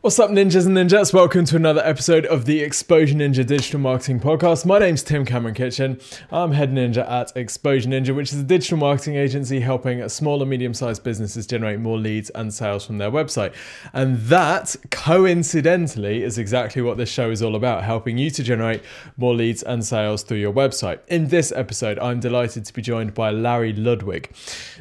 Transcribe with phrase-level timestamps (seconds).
[0.00, 1.12] What's up, ninjas and ninjas?
[1.12, 4.64] Welcome to another episode of the Exposure Ninja Digital Marketing Podcast.
[4.64, 5.98] My name's Tim Cameron Kitchen.
[6.30, 10.48] I'm head ninja at Exposure Ninja, which is a digital marketing agency helping small and
[10.48, 13.52] medium sized businesses generate more leads and sales from their website.
[13.92, 18.82] And that, coincidentally, is exactly what this show is all about helping you to generate
[19.16, 21.00] more leads and sales through your website.
[21.08, 24.30] In this episode, I'm delighted to be joined by Larry Ludwig.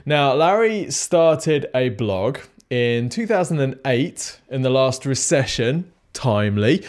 [0.06, 2.38] Now, Larry started a blog
[2.70, 6.84] in 2008 in the last recession timely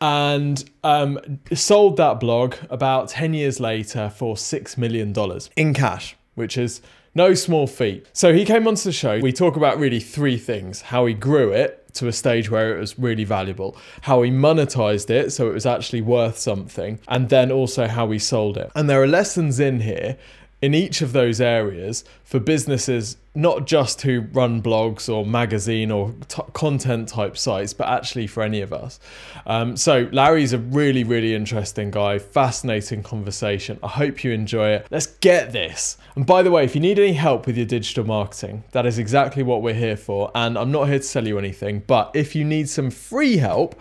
[0.00, 1.18] and um,
[1.54, 5.14] sold that blog about 10 years later for $6 million
[5.56, 6.82] in cash which is
[7.14, 10.82] no small feat so he came onto the show we talk about really three things
[10.82, 15.10] how he grew it to a stage where it was really valuable, how he monetized
[15.10, 18.70] it so it was actually worth something, and then also how he sold it.
[18.74, 20.16] And there are lessons in here
[20.62, 26.14] in each of those areas for businesses not just who run blogs or magazine or
[26.28, 29.00] t- content type sites but actually for any of us.
[29.44, 33.78] Um, so larry's a really really interesting guy fascinating conversation.
[33.82, 34.86] I hope you enjoy it.
[34.90, 35.98] Let's get this.
[36.14, 38.98] And by the way if you need any help with your digital marketing that is
[38.98, 40.30] exactly what we're here for.
[40.34, 43.80] And i'm not here to sell you anything but if you need some free help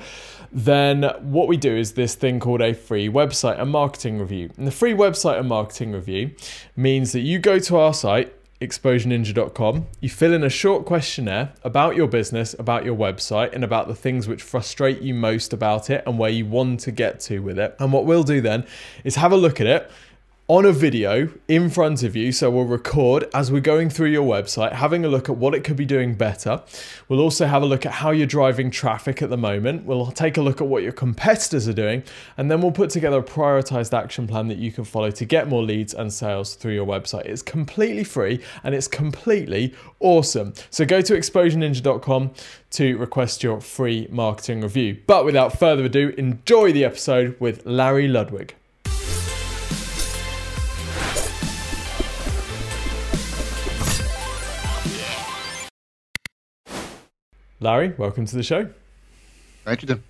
[0.52, 4.50] then what we do is this thing called a free website and marketing review.
[4.58, 6.32] And the free website and marketing review
[6.76, 11.96] means that you go to our site, exposureninja.com, you fill in a short questionnaire about
[11.96, 16.04] your business, about your website, and about the things which frustrate you most about it
[16.06, 17.76] and where you want to get to with it.
[17.80, 18.66] And what we'll do then
[19.04, 19.92] is have a look at it
[20.52, 22.30] on a video in front of you.
[22.30, 25.64] So we'll record as we're going through your website, having a look at what it
[25.64, 26.62] could be doing better.
[27.08, 29.86] We'll also have a look at how you're driving traffic at the moment.
[29.86, 32.04] We'll take a look at what your competitors are doing,
[32.36, 35.48] and then we'll put together a prioritized action plan that you can follow to get
[35.48, 37.28] more leads and sales through your website.
[37.28, 40.54] It's completely free and it's completely awesome.
[40.70, 42.32] So go to exposureninja.com
[42.72, 45.00] to request your free marketing review.
[45.08, 48.56] But without further ado, enjoy the episode with Larry Ludwig.
[57.64, 58.68] Larry, welcome to the show.
[59.66, 60.04] Thank you, Tim.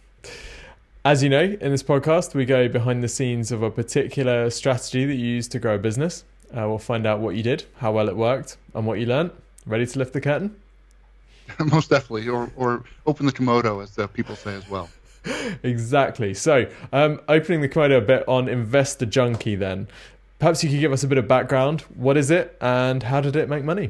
[1.03, 5.03] As you know, in this podcast, we go behind the scenes of a particular strategy
[5.03, 6.23] that you use to grow a business.
[6.55, 9.31] Uh, we'll find out what you did, how well it worked, and what you learned.
[9.65, 10.55] Ready to lift the curtain?
[11.59, 14.89] Most definitely, or, or open the kimono, as uh, people say as well.
[15.63, 16.33] exactly.
[16.33, 19.89] So, um, opening the kimono a bit on Investor Junkie, then.
[20.39, 21.81] Perhaps you could give us a bit of background.
[21.95, 23.89] What is it, and how did it make money?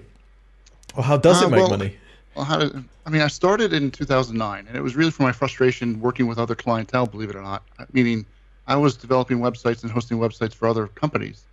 [0.96, 1.98] Or how does uh, it make well, money?
[2.36, 5.31] Well, how did, I mean, I started in 2009, and it was really for my
[5.31, 7.64] frustration working with other clientele, believe it or not.
[7.92, 8.25] Meaning,
[8.68, 11.44] I was developing websites and hosting websites for other companies,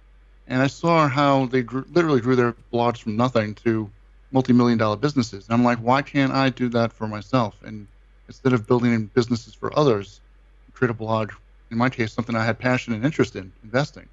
[0.47, 3.91] and I saw how they grew, literally grew their blogs from nothing to
[4.31, 5.47] multi-million dollar businesses.
[5.47, 7.57] And I'm like, why can't I do that for myself?
[7.65, 7.87] And
[8.29, 10.21] instead of building businesses for others,
[10.75, 11.33] create a blog.
[11.71, 14.09] In my case, something I had passion and interest in investing.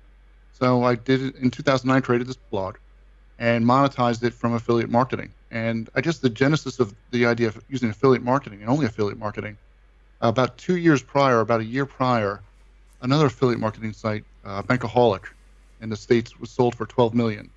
[0.53, 2.01] So I did it in 2009.
[2.01, 2.77] Created this blog
[3.39, 5.31] and monetized it from affiliate marketing.
[5.55, 9.17] And I guess the genesis of the idea of using affiliate marketing and only affiliate
[9.17, 9.57] marketing,
[10.19, 12.41] about two years prior, about a year prior,
[13.01, 15.27] another affiliate marketing site, uh, Bankaholic,
[15.79, 17.49] in the states was sold for 12 million,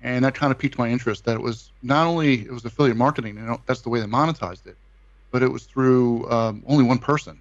[0.00, 1.26] and that kind of piqued my interest.
[1.26, 4.66] That it was not only it was affiliate marketing, and that's the way they monetized
[4.66, 4.76] it,
[5.30, 7.38] but it was through um, only one person.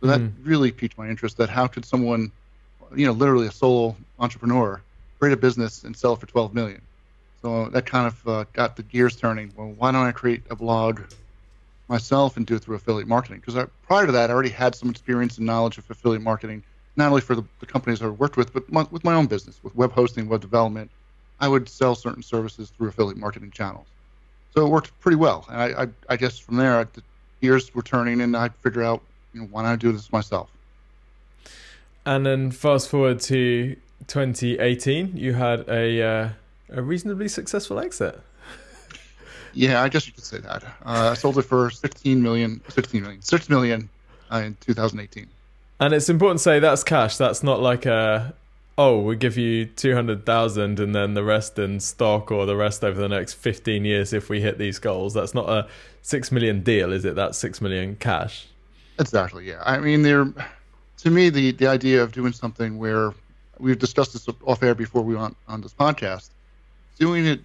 [0.00, 0.32] So that mm.
[0.44, 1.36] really piqued my interest.
[1.38, 2.30] That how could someone,
[2.94, 4.80] you know, literally a solo entrepreneur,
[5.18, 6.80] create a business and sell it for 12 million?
[7.42, 9.52] So that kind of uh, got the gears turning.
[9.56, 11.00] Well, why don't I create a blog
[11.88, 13.42] myself and do it through affiliate marketing?
[13.44, 16.62] Because prior to that, I already had some experience and knowledge of affiliate marketing,
[16.96, 19.58] not only for the, the companies I worked with, but my, with my own business,
[19.62, 20.90] with web hosting, web development.
[21.40, 23.86] I would sell certain services through affiliate marketing channels.
[24.54, 25.44] So it worked pretty well.
[25.48, 27.02] And I, I, I guess from there, the
[27.40, 29.02] gears were turning, and I figured out,
[29.34, 30.48] you know, why not do this myself?
[32.06, 33.76] And then fast forward to
[34.06, 36.28] 2018, you had a uh,
[36.72, 38.20] a reasonably successful exit.
[39.54, 40.64] Yeah, I guess you could say that.
[40.84, 43.88] Uh, I sold it for 16 million, 16 million, 6 million
[44.32, 45.26] uh, in 2018.
[45.78, 47.16] And it's important to say that's cash.
[47.18, 48.34] That's not like a,
[48.78, 52.98] oh, we give you 200,000 and then the rest in stock or the rest over
[52.98, 55.12] the next 15 years if we hit these goals.
[55.12, 55.68] That's not a
[56.00, 57.14] 6 million deal, is it?
[57.14, 58.46] That's 6 million cash.
[58.98, 59.62] Exactly, yeah.
[59.64, 60.32] I mean, there,
[60.98, 63.12] to me, the, the idea of doing something where
[63.58, 66.30] we've discussed this off air before we went on this podcast
[66.98, 67.40] doing it,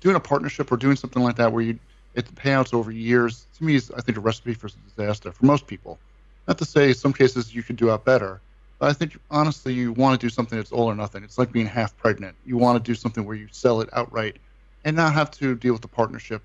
[0.00, 1.78] doing a partnership or doing something like that where you
[2.14, 5.66] it payouts over years to me is I think a recipe for disaster for most
[5.66, 5.98] people.
[6.46, 8.40] Not to say some cases you could do out better,
[8.78, 11.24] but I think honestly you want to do something that's all or nothing.
[11.24, 12.36] It's like being half pregnant.
[12.44, 14.36] You want to do something where you sell it outright
[14.84, 16.42] and not have to deal with the partnership,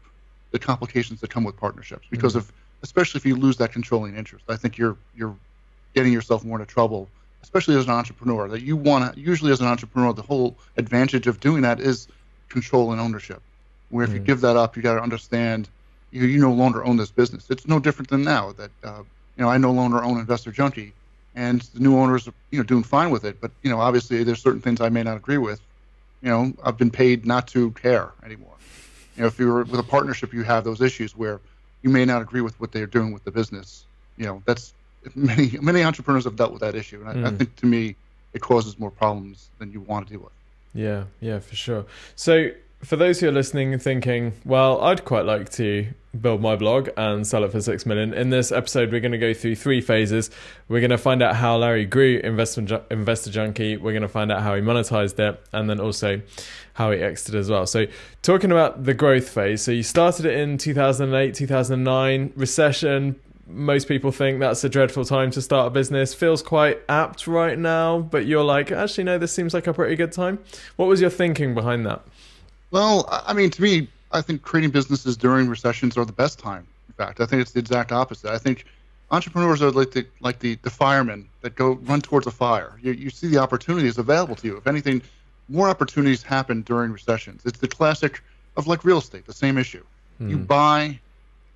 [0.51, 2.39] the complications that come with partnerships because mm-hmm.
[2.39, 2.53] of
[2.83, 4.45] especially if you lose that controlling interest.
[4.47, 5.35] I think you're you're
[5.95, 7.09] getting yourself more into trouble,
[7.47, 8.49] especially as an entrepreneur.
[8.49, 12.07] That you want to usually as an entrepreneur, the whole advantage of doing that is
[12.49, 13.41] control and ownership.
[13.89, 14.15] Where if mm.
[14.15, 15.69] you give that up, you got to understand
[16.11, 17.49] you you no longer own this business.
[17.49, 19.03] It's no different than now that uh,
[19.37, 20.91] you know I no longer own Investor Junkie,
[21.35, 23.39] and the new owners are you know doing fine with it.
[23.39, 25.61] But you know obviously there's certain things I may not agree with.
[26.21, 28.55] You know I've been paid not to care anymore.
[29.15, 31.39] You know if you're with a partnership, you have those issues where
[31.81, 33.85] you may not agree with what they're doing with the business.
[34.17, 34.73] You know that's
[35.15, 37.33] many many entrepreneurs have dealt with that issue, and I, mm.
[37.33, 37.95] I think to me
[38.33, 40.33] it causes more problems than you want to deal with.
[40.73, 41.85] Yeah, yeah, for sure.
[42.15, 42.51] So
[42.83, 45.87] for those who are listening and thinking, well, I'd quite like to
[46.21, 48.13] build my blog and sell it for six million.
[48.13, 50.29] In this episode, we're going to go through three phases.
[50.67, 53.77] We're going to find out how Larry grew investment investor junkie.
[53.77, 56.21] We're going to find out how he monetized it, and then also
[56.73, 57.65] how he exited as well.
[57.65, 57.87] So,
[58.21, 59.63] talking about the growth phase.
[59.63, 63.19] So, you started it in 2008, 2009 recession.
[63.49, 66.13] Most people think that's a dreadful time to start a business.
[66.13, 69.95] Feels quite apt right now, but you're like, actually, no, this seems like a pretty
[69.95, 70.39] good time.
[70.75, 72.01] What was your thinking behind that?
[72.71, 76.67] Well, I mean, to me, I think creating businesses during recessions are the best time.
[76.89, 78.31] In fact, I think it's the exact opposite.
[78.31, 78.65] I think
[79.11, 82.73] entrepreneurs are like the like the, the firemen that go run towards a fire.
[82.81, 84.57] You, you see the opportunities available to you.
[84.57, 85.01] If anything,
[85.49, 87.43] more opportunities happen during recessions.
[87.45, 88.21] It's the classic
[88.57, 89.83] of like real estate, the same issue.
[90.21, 90.29] Mm.
[90.29, 90.99] You buy,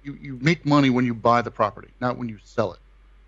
[0.04, 2.80] you, you make money when you buy the property, not when you sell it.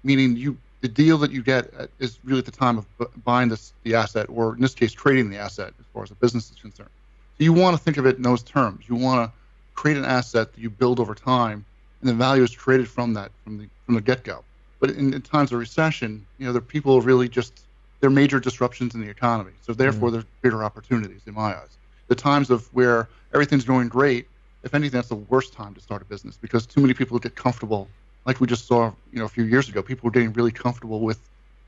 [0.03, 2.85] Meaning you the deal that you get is really at the time of
[3.23, 6.15] buying this the asset, or in this case, trading the asset as far as the
[6.15, 6.89] business is concerned.
[7.37, 8.85] So you want to think of it in those terms.
[8.87, 9.37] You want to
[9.75, 11.65] create an asset that you build over time,
[12.01, 14.43] and the value is created from that from the from the get-go.
[14.79, 17.61] But in, in times of recession, you know, the people really just
[18.01, 19.53] there are major disruptions in the economy.
[19.61, 21.77] So therefore, mm there's greater opportunities in my eyes.
[22.09, 24.27] The times of where everything's going great,
[24.63, 27.35] if anything, that's the worst time to start a business because too many people get
[27.35, 27.87] comfortable.
[28.25, 31.01] Like we just saw, you know, a few years ago, people were getting really comfortable
[31.01, 31.19] with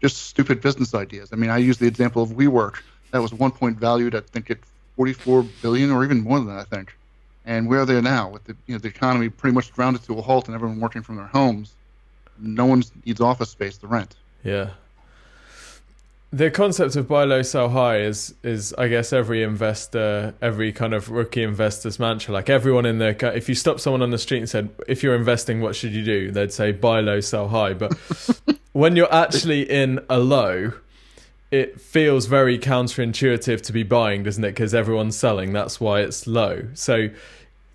[0.02, 1.30] just stupid business ideas.
[1.34, 2.82] I mean, I use the example of WeWork.
[3.12, 4.60] That was one point valued, I think, at
[4.96, 6.96] 44 billion or even more than that, I think.
[7.46, 10.18] And where are they now with the you know the economy pretty much grounded to
[10.18, 11.74] a halt and everyone working from their homes?
[12.40, 14.16] No one needs office space to rent.
[14.44, 14.72] Yeah.
[16.32, 20.94] The concept of buy low, sell high is is I guess every investor, every kind
[20.94, 22.34] of rookie investor's mantra.
[22.34, 25.16] Like everyone in the, if you stop someone on the street and said, "If you're
[25.16, 27.94] investing, what should you do?" They'd say, "Buy low, sell high." But
[28.74, 30.74] when you're actually in a low,
[31.52, 34.50] it feels very counterintuitive to be buying, doesn't it?
[34.50, 35.54] Because everyone's selling.
[35.54, 36.68] That's why it's low.
[36.74, 37.10] So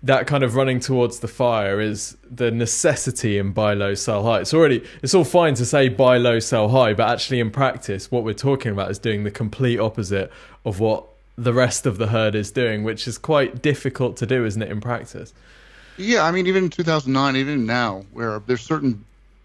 [0.03, 4.39] that kind of running towards the fire is the necessity in buy low, sell high.
[4.41, 8.11] It's already it's all fine to say buy low, sell high, but actually in practice,
[8.11, 10.31] what we're talking about is doing the complete opposite
[10.65, 11.05] of what
[11.37, 14.69] the rest of the herd is doing, which is quite difficult to do, isn't it,
[14.69, 15.33] in practice?
[15.97, 19.03] Yeah, I mean, even in 2009, even now, where there's certain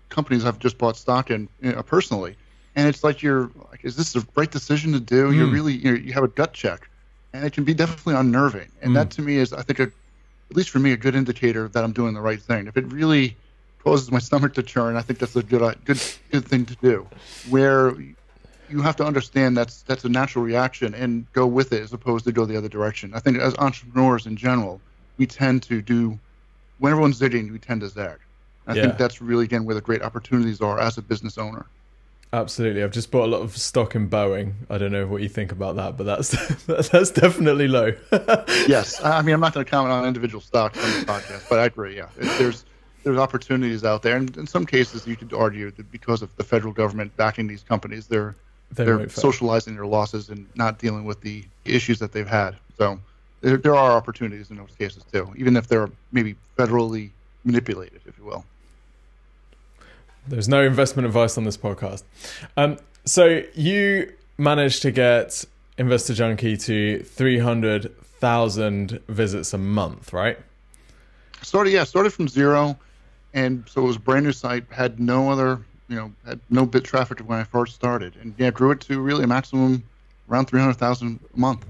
[0.09, 2.37] companies I've just bought stock in you know, personally
[2.77, 5.31] and it's like you're like, is this the right decision to do?
[5.31, 5.37] Mm.
[5.37, 6.89] You're really you, know, you have a gut check,
[7.33, 8.71] and it can be definitely unnerving.
[8.83, 8.95] And mm.
[8.95, 9.91] that to me is, I think, a,
[10.51, 12.67] at least for me, a good indicator that I'm doing the right thing.
[12.67, 13.37] If it really
[13.83, 16.75] causes my stomach to churn, I think that's a good uh, good good thing to
[16.77, 17.07] do.
[17.49, 17.95] Where
[18.69, 22.25] you have to understand that's that's a natural reaction and go with it as opposed
[22.25, 23.13] to go the other direction.
[23.15, 24.81] I think as entrepreneurs in general,
[25.19, 26.19] we tend to do
[26.79, 28.19] when everyone's zigging, we tend to zag.
[28.67, 28.83] I yeah.
[28.83, 31.67] think that's really again where the great opportunities are as a business owner.
[32.33, 34.55] Absolutely, I've just bought a lot of stock in Boeing.
[34.69, 36.31] I don't know what you think about that, but that's
[36.91, 37.93] that's definitely low.
[38.67, 41.59] yes, I mean I'm not going to comment on individual stocks on the podcast, but
[41.61, 41.97] I agree.
[41.97, 42.65] Yeah, there's
[43.05, 46.45] there's opportunities out there, and in some cases you could argue that because of the
[46.45, 48.35] federal government backing these companies, they're
[48.73, 52.57] they're, they're socializing their losses and not dealing with the issues that they've had.
[52.77, 52.99] So
[53.41, 57.11] there, there are opportunities in those cases too, even if they're maybe federally
[57.45, 58.45] manipulated, if you will.
[60.29, 62.03] There's no investment advice on this podcast.
[62.57, 65.45] Um, so you managed to get
[65.79, 70.39] Investor Junkie to 300,000 visits a month, right?
[71.43, 72.77] Started, yeah, started from zero.
[73.35, 76.67] And so it was a brand new site, had no other, you know, had no
[76.67, 78.15] bit traffic when I first started.
[78.21, 79.85] And yeah, grew it to really a maximum
[80.31, 81.65] around 300,000 a month.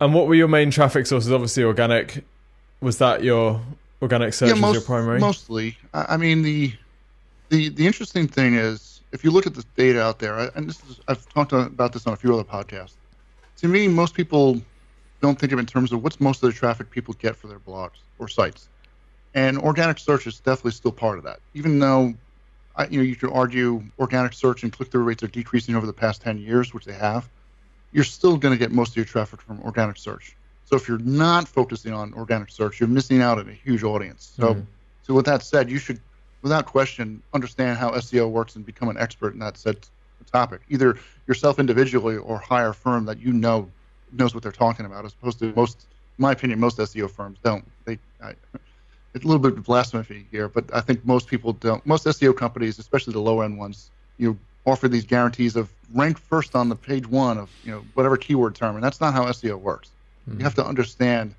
[0.00, 1.32] And what were your main traffic sources?
[1.32, 2.24] Obviously, organic.
[2.80, 3.62] Was that your
[4.02, 5.20] organic search yeah, most, your primary?
[5.20, 5.78] Mostly.
[5.94, 6.74] I mean, the
[7.48, 10.82] the the interesting thing is if you look at the data out there, and this
[10.88, 12.94] is, I've talked about this on a few other podcasts.
[13.58, 14.60] To me, most people
[15.20, 17.46] don't think of it in terms of what's most of the traffic people get for
[17.46, 18.68] their blogs or sites,
[19.34, 21.40] and organic search is definitely still part of that.
[21.54, 22.14] Even though,
[22.76, 25.92] I, you know, you could argue organic search and click-through rates are decreasing over the
[25.92, 27.28] past 10 years, which they have.
[27.92, 30.36] You're still going to get most of your traffic from organic search.
[30.66, 34.32] So if you're not focusing on organic search, you're missing out on a huge audience.
[34.36, 34.62] So, mm-hmm.
[35.04, 36.00] so with that said, you should
[36.42, 39.78] without question, understand how SEO works and become an expert in that said
[40.32, 43.68] topic, either yourself individually or hire a firm that you know
[44.12, 45.86] knows what they're talking about, as opposed to most,
[46.18, 47.64] in my opinion, most SEO firms don't.
[47.84, 48.34] They, I,
[49.14, 51.84] it's a little bit of blasphemy here, but I think most people don't.
[51.86, 56.54] Most SEO companies, especially the low end ones, you offer these guarantees of rank first
[56.56, 59.58] on the page one of you know whatever keyword term, and that's not how SEO
[59.58, 59.90] works.
[60.28, 60.40] Mm-hmm.
[60.40, 61.34] You have to understand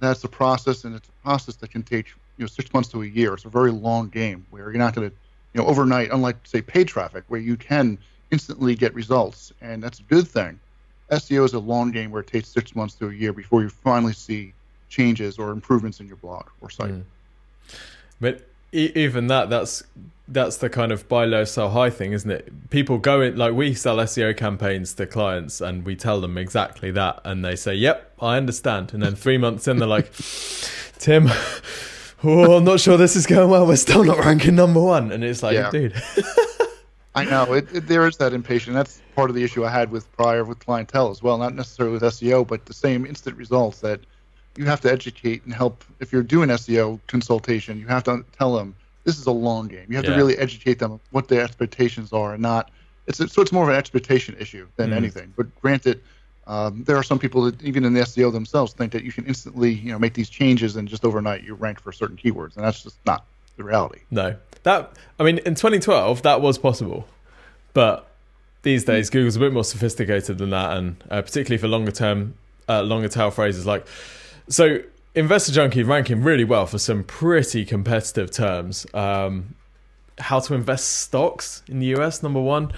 [0.00, 3.02] that's a process, and it's a process that can take you know six months to
[3.02, 3.34] a year.
[3.34, 5.16] It's a very long game where you're not going to
[5.52, 7.98] you know overnight, unlike say paid traffic, where you can
[8.30, 10.58] instantly get results, and that's a good thing.
[11.10, 13.68] SEO is a long game where it takes six months to a year before you
[13.68, 14.54] finally see
[14.88, 16.92] changes or improvements in your blog or site.
[16.92, 17.02] Mm.
[18.20, 19.82] But even that, that's
[20.26, 22.70] that's the kind of buy low, sell high thing, isn't it?
[22.70, 26.90] People go in like we sell SEO campaigns to clients, and we tell them exactly
[26.92, 30.10] that, and they say, "Yep, I understand." And then three months in, they're like,
[30.98, 31.28] "Tim."
[32.22, 33.66] Oh, I'm not sure this is going well.
[33.66, 35.70] We're still not ranking number one, and it's like, yeah.
[35.70, 35.94] dude.
[37.14, 38.74] I know it, it, there is that impatience.
[38.74, 41.38] That's part of the issue I had with prior with clientele as well.
[41.38, 44.00] Not necessarily with SEO, but the same instant results that
[44.56, 45.84] you have to educate and help.
[45.98, 49.86] If you're doing SEO consultation, you have to tell them this is a long game.
[49.88, 50.12] You have yeah.
[50.12, 52.70] to really educate them what their expectations are, and not.
[53.06, 54.96] It's so it's more of an expectation issue than mm.
[54.96, 55.32] anything.
[55.36, 56.00] But granted,
[56.50, 59.24] um, there are some people that even in the SEO themselves think that you can
[59.24, 62.64] instantly you know make these changes and just overnight you rank for certain keywords, and
[62.64, 63.24] that's just not
[63.56, 64.00] the reality.
[64.10, 67.06] No, that I mean in 2012 that was possible,
[67.72, 68.10] but
[68.62, 72.34] these days Google's a bit more sophisticated than that, and uh, particularly for longer term,
[72.68, 73.86] uh, longer tail phrases like
[74.48, 74.80] so
[75.14, 78.86] Investor Junkie ranking really well for some pretty competitive terms.
[78.92, 79.54] Um,
[80.18, 82.72] how to invest stocks in the US, number one.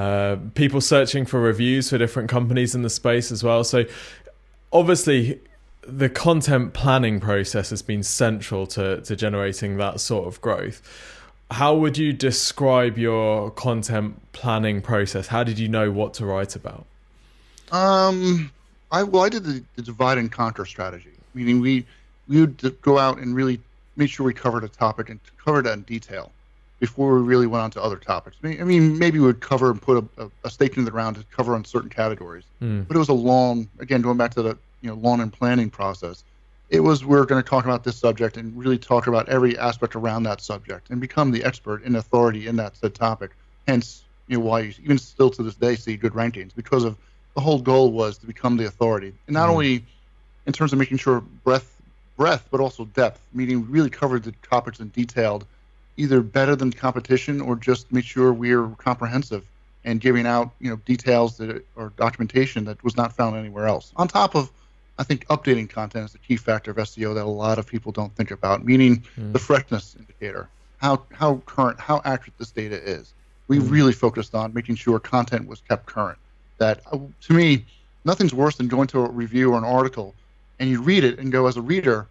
[0.00, 3.62] Uh, people searching for reviews for different companies in the space as well.
[3.62, 3.84] So,
[4.72, 5.38] obviously,
[5.82, 10.80] the content planning process has been central to, to generating that sort of growth.
[11.50, 15.26] How would you describe your content planning process?
[15.26, 16.86] How did you know what to write about?
[17.70, 18.50] Um,
[18.90, 21.84] I well, I did the, the divide and conquer strategy, meaning we
[22.26, 23.60] we would go out and really
[23.96, 26.32] make sure we covered a topic and covered it in detail
[26.80, 28.36] before we really went on to other topics.
[28.42, 31.24] I mean, maybe we would cover and put a, a stake into the ground to
[31.30, 32.88] cover on certain categories, mm.
[32.88, 35.70] but it was a long, again, going back to the you know long and planning
[35.70, 36.24] process.
[36.70, 39.58] It was we we're going to talk about this subject and really talk about every
[39.58, 43.32] aspect around that subject and become the expert and authority in that said topic.
[43.68, 46.96] Hence, you know, why you even still to this day see good rankings because of
[47.34, 49.52] the whole goal was to become the authority, and not mm.
[49.52, 49.84] only
[50.46, 51.76] in terms of making sure breadth,
[52.16, 55.44] breadth, but also depth, meaning we really covered the topics in detailed,
[56.00, 59.44] either better than competition or just make sure we're comprehensive
[59.84, 63.92] and giving out you know details that or documentation that was not found anywhere else.
[63.96, 64.50] On top of,
[64.98, 67.92] I think updating content is a key factor of SEO that a lot of people
[67.92, 69.32] don't think about, meaning mm.
[69.32, 73.12] the freshness indicator, how how current, how accurate this data is.
[73.48, 73.70] We mm.
[73.70, 76.18] really focused on making sure content was kept current
[76.58, 77.64] that uh, to me,
[78.04, 80.14] nothing's worse than going to a review or an article
[80.60, 82.06] and you read it and go, as a reader,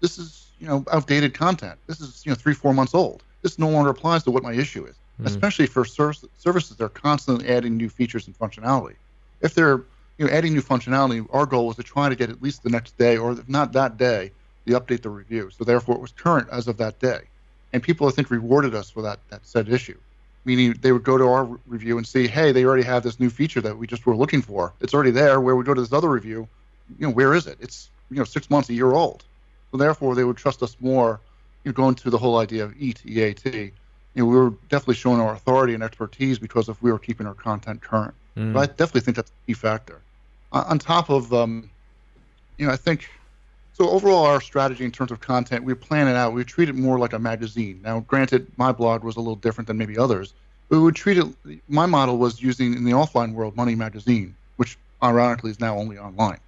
[0.00, 1.78] this is you know outdated content.
[1.86, 3.22] This is you know three four months old.
[3.42, 5.26] This no longer applies to what my issue is, mm.
[5.26, 8.94] especially for ser- services that are constantly adding new features and functionality.
[9.40, 9.82] If they're
[10.18, 12.70] you know adding new functionality, our goal was to try to get at least the
[12.70, 14.30] next day, or if not that day,
[14.64, 15.50] the update the review.
[15.50, 17.22] So therefore, it was current as of that day,
[17.72, 19.98] and people I think rewarded us for that that said issue
[20.44, 23.30] meaning they would go to our review and see, hey, they already have this new
[23.30, 24.72] feature that we just were looking for.
[24.80, 25.40] It's already there.
[25.40, 26.48] Where we go to this other review,
[26.98, 27.58] you know, where is it?
[27.60, 29.24] It's you know six months, a year old.
[29.70, 31.20] So therefore, they would trust us more.
[31.64, 33.44] You know, going to the whole idea of EAT, EAT.
[33.54, 33.72] You
[34.14, 37.34] know, we were definitely showing our authority and expertise because if we were keeping our
[37.34, 38.14] content current.
[38.36, 38.52] Mm.
[38.52, 40.00] But I definitely think that's a key factor.
[40.52, 41.70] Uh, on top of, um,
[42.58, 43.08] you know, I think
[43.74, 46.34] so overall, our strategy in terms of content, we plan it out.
[46.34, 47.80] We treat it more like a magazine.
[47.82, 50.34] Now, granted, my blog was a little different than maybe others,
[50.68, 51.26] but we would treat it.
[51.68, 55.98] My model was using in the offline world Money Magazine, which ironically is now only
[55.98, 56.38] online.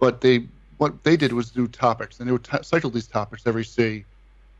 [0.00, 0.46] But they
[0.78, 4.04] what they did was do topics, and they would t- cycle these topics every say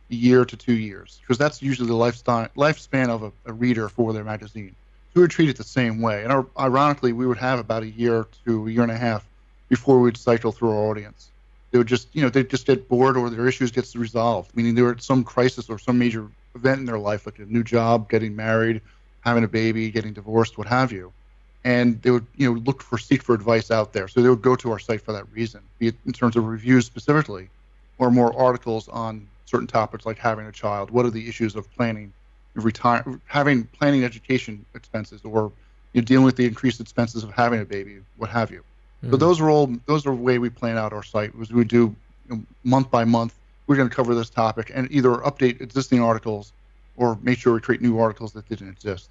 [0.08, 4.12] year to two years, because that's usually the lifestyle lifespan of a, a reader for
[4.12, 4.74] their magazine.
[5.12, 7.88] So we would treat it the same way, and ironically, we would have about a
[7.88, 9.26] year to a year and a half
[9.68, 11.30] before we'd cycle through our audience.
[11.70, 14.76] They would just you know they just get bored or their issues gets resolved meaning
[14.76, 17.64] they were at some crisis or some major event in their life like a new
[17.64, 18.80] job getting married
[19.22, 21.12] having a baby getting divorced what have you.
[21.64, 24.06] And they would you know look for seek for advice out there.
[24.06, 26.44] So they would go to our site for that reason be it in terms of
[26.44, 27.48] reviews specifically
[27.98, 31.70] or more articles on certain topics like having a child what are the issues of
[31.74, 32.12] planning
[32.54, 35.52] retire having planning education expenses or
[35.92, 38.62] you know, dealing with the increased expenses of having a baby what have you
[39.04, 39.10] Mm.
[39.10, 41.34] So those are all those are the way we plan out our site.
[41.34, 41.94] Was we do
[42.28, 43.34] you know, month by month.
[43.66, 46.52] We're going to cover this topic and either update existing articles
[46.96, 49.08] or make sure we create new articles that didn't exist.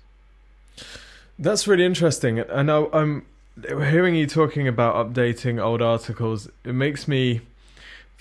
[1.40, 3.25] That's really interesting, and I, I'm
[3.66, 6.48] hearing you talking about updating old articles.
[6.63, 7.42] It makes me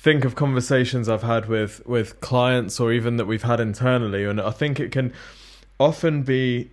[0.03, 4.41] think of conversations I've had with with clients or even that we've had internally, and
[4.41, 5.13] I think it can
[5.79, 6.71] often be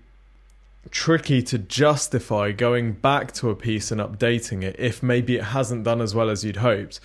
[0.90, 5.84] tricky to justify going back to a piece and updating it if maybe it hasn't
[5.84, 7.00] done as well as you'd hoped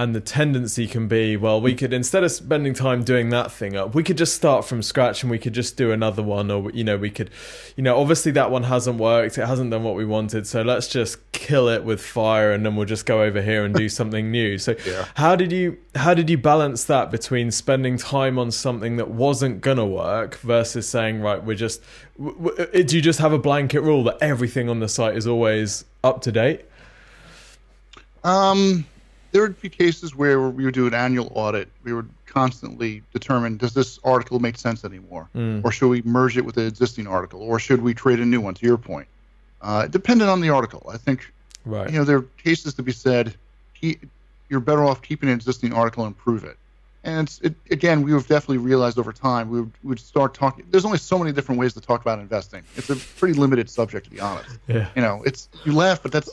[0.00, 3.76] and the tendency can be well we could instead of spending time doing that thing
[3.76, 6.70] up we could just start from scratch and we could just do another one or
[6.70, 7.28] you know we could
[7.76, 10.88] you know obviously that one hasn't worked it hasn't done what we wanted so let's
[10.88, 14.30] just kill it with fire and then we'll just go over here and do something
[14.30, 15.04] new so yeah.
[15.16, 19.60] how did you how did you balance that between spending time on something that wasn't
[19.60, 21.82] gonna work versus saying right we're just
[22.16, 25.26] w- w- do you just have a blanket rule that everything on the site is
[25.26, 26.64] always up to date
[28.24, 28.86] um
[29.32, 31.68] there would be cases where we would do an annual audit.
[31.84, 35.64] We would constantly determine does this article make sense anymore, mm.
[35.64, 38.40] or should we merge it with an existing article, or should we create a new
[38.40, 38.54] one?
[38.54, 39.08] To your point,
[39.62, 41.32] uh, dependent on the article, I think.
[41.64, 41.90] Right.
[41.90, 43.34] You know, there are cases to be said.
[43.74, 43.98] He,
[44.48, 46.56] you're better off keeping an existing article and improve it.
[47.04, 50.34] And it's, it, again, we have definitely realized over time we would, we would start
[50.34, 50.66] talking.
[50.70, 52.62] There's only so many different ways to talk about investing.
[52.76, 54.58] It's a pretty limited subject, to be honest.
[54.68, 54.88] Yeah.
[54.94, 56.30] You know, it's you laugh, but that's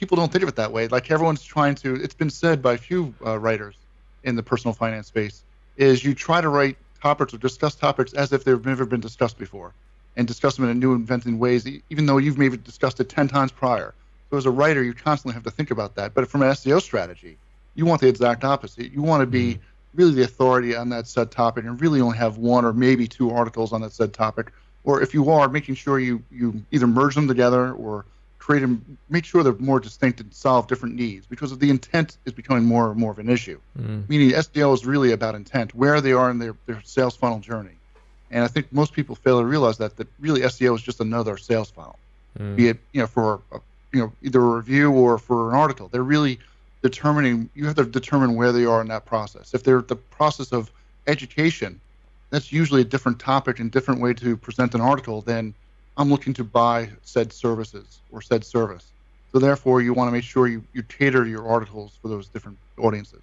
[0.00, 0.88] people don't think of it that way.
[0.88, 1.94] Like everyone's trying to.
[1.94, 3.76] It's been said by a few uh, writers
[4.24, 5.44] in the personal finance space
[5.76, 9.38] is you try to write topics or discuss topics as if they've never been discussed
[9.38, 9.72] before,
[10.16, 13.52] and discuss them in new, inventive ways, even though you've maybe discussed it ten times
[13.52, 13.94] prior.
[14.30, 16.14] So as a writer, you constantly have to think about that.
[16.14, 17.36] But from an SEO strategy,
[17.74, 18.92] you want the exact opposite.
[18.92, 19.62] You want to be mm-hmm.
[19.94, 23.30] really the authority on that said topic and really only have one or maybe two
[23.30, 24.52] articles on that said topic.
[24.84, 28.06] Or if you are, making sure you, you either merge them together or
[28.50, 32.32] create and make sure they're more distinct and solve different needs because the intent is
[32.32, 33.60] becoming more and more of an issue.
[33.78, 34.08] Mm.
[34.08, 37.76] Meaning SEO is really about intent, where they are in their, their sales funnel journey.
[38.32, 41.36] And I think most people fail to realize that that really SEO is just another
[41.36, 41.98] sales funnel,
[42.38, 42.56] mm.
[42.56, 43.60] be it you know for a,
[43.92, 45.88] you know either a review or for an article.
[45.88, 46.38] They're really
[46.82, 47.50] determining.
[47.54, 49.54] You have to determine where they are in that process.
[49.54, 50.70] If they're the process of
[51.06, 51.80] education,
[52.30, 55.54] that's usually a different topic and different way to present an article than
[55.96, 58.90] I'm looking to buy said services or said service.
[59.32, 62.58] So therefore, you want to make sure you, you cater your articles for those different
[62.78, 63.20] audiences.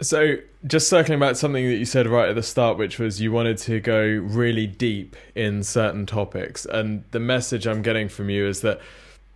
[0.00, 3.20] So, just circling back to something that you said right at the start, which was
[3.20, 6.64] you wanted to go really deep in certain topics.
[6.64, 8.80] And the message I'm getting from you is that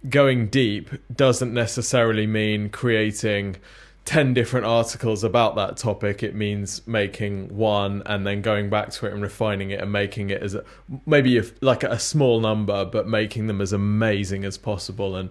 [0.09, 3.57] going deep doesn't necessarily mean creating
[4.05, 6.23] 10 different articles about that topic.
[6.23, 10.31] It means making one and then going back to it and refining it and making
[10.31, 10.65] it as a,
[11.07, 15.31] maybe if, like a small number but making them as amazing as possible and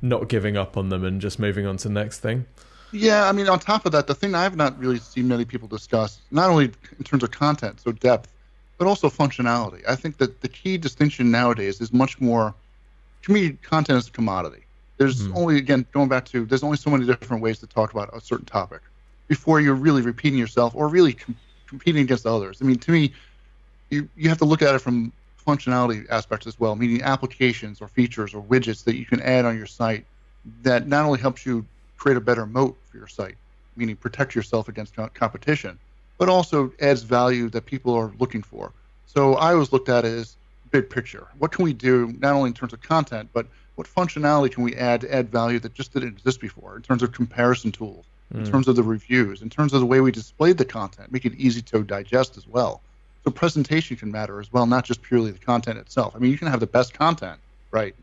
[0.00, 2.46] not giving up on them and just moving on to the next thing.
[2.90, 5.68] Yeah i mean on top of that the thing i've not really seen many people
[5.68, 8.32] discuss not only in terms of content so depth
[8.78, 9.82] but also functionality.
[9.86, 12.54] I think that the key distinction nowadays is much more
[13.22, 14.62] to me content is a commodity
[14.98, 15.36] there's mm.
[15.36, 18.20] only again going back to there's only so many different ways to talk about a
[18.20, 18.82] certain topic
[19.28, 22.58] before you're really repeating yourself or really com- competing against others.
[22.60, 23.12] I mean, to me,
[23.90, 25.12] you you have to look at it from
[25.46, 29.56] functionality aspects as well, meaning applications or features or widgets that you can add on
[29.56, 30.04] your site
[30.62, 31.64] that not only helps you
[31.96, 33.36] create a better moat for your site,
[33.76, 35.78] meaning protect yourself against competition,
[36.18, 38.72] but also adds value that people are looking for.
[39.06, 40.36] So I always looked at it as
[40.70, 41.26] big picture.
[41.38, 43.46] What can we do not only in terms of content, but
[43.78, 47.00] what functionality can we add to add value that just didn't exist before in terms
[47.00, 48.38] of comparison tools, mm.
[48.38, 48.50] in hmm.
[48.50, 51.32] terms of the reviews, in terms of the way we displayed the content, make it
[51.36, 52.80] easy to digest as well.
[53.22, 56.16] So presentation can matter as well, not just purely the content itself.
[56.16, 57.38] I mean, you can have the best content,
[57.70, 57.94] right?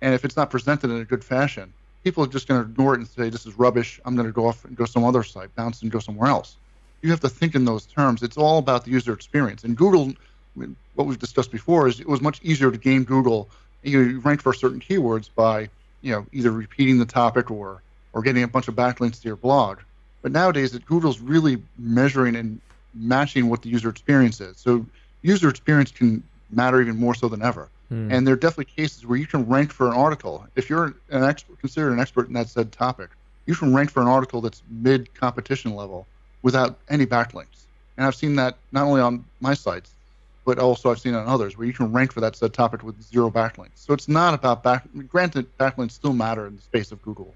[0.00, 2.94] And if it's not presented in a good fashion, people are just going to ignore
[2.94, 4.00] it and say, this is rubbish.
[4.06, 6.56] I'm going to go off and go some other site, bounce and go somewhere else.
[7.02, 8.22] You have to think in those terms.
[8.22, 9.62] It's all about the user experience.
[9.62, 10.14] And Google, I
[10.58, 13.50] mean, what we've discussed before is it was much easier to gain Google
[13.82, 15.68] you rank for certain keywords by
[16.00, 19.36] you know either repeating the topic or or getting a bunch of backlinks to your
[19.36, 19.78] blog.
[20.20, 22.60] But nowadays, Google's really measuring and
[22.94, 24.58] matching what the user experience is.
[24.58, 24.86] So
[25.22, 27.68] user experience can matter even more so than ever.
[27.88, 28.12] Hmm.
[28.12, 30.46] And there are definitely cases where you can rank for an article.
[30.56, 33.10] If you're an expert, considered an expert in that said topic,
[33.46, 36.06] you can rank for an article that's mid competition level
[36.42, 37.66] without any backlinks.
[37.96, 39.94] And I've seen that not only on my sites,
[40.44, 43.00] but also I've seen on others where you can rank for that said topic with
[43.02, 43.76] zero backlinks.
[43.76, 44.84] So it's not about back.
[45.08, 47.34] Granted, backlinks still matter in the space of Google,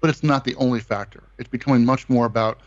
[0.00, 1.22] but it's not the only factor.
[1.38, 2.58] It's becoming much more about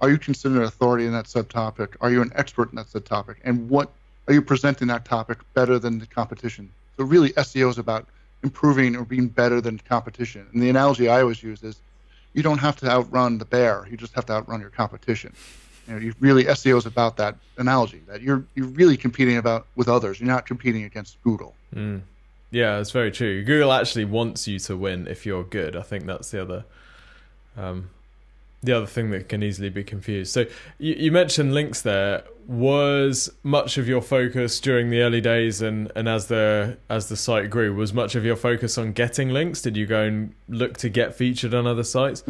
[0.00, 1.96] are you considered an authority in that subtopic?
[2.00, 3.36] Are you an expert in that subtopic?
[3.44, 3.90] And what
[4.28, 6.70] are you presenting that topic better than the competition?
[6.96, 8.06] So really, SEO is about
[8.42, 10.46] improving or being better than competition.
[10.52, 11.76] And the analogy I always use is
[12.34, 15.32] you don't have to outrun the bear; you just have to outrun your competition.
[15.86, 19.66] You know, you really SEO is about that analogy that you're you're really competing about
[19.76, 20.20] with others.
[20.20, 21.54] You're not competing against Google.
[21.74, 22.02] Mm.
[22.50, 23.42] Yeah, it's very true.
[23.42, 25.74] Google actually wants you to win if you're good.
[25.74, 26.64] I think that's the other
[27.56, 27.90] um,
[28.62, 30.32] the other thing that can easily be confused.
[30.32, 30.46] So
[30.78, 32.24] you, you, mentioned links there.
[32.46, 37.16] Was much of your focus during the early days and, and as the as the
[37.16, 39.62] site grew, was much of your focus on getting links?
[39.62, 42.22] Did you go and look to get featured on other sites?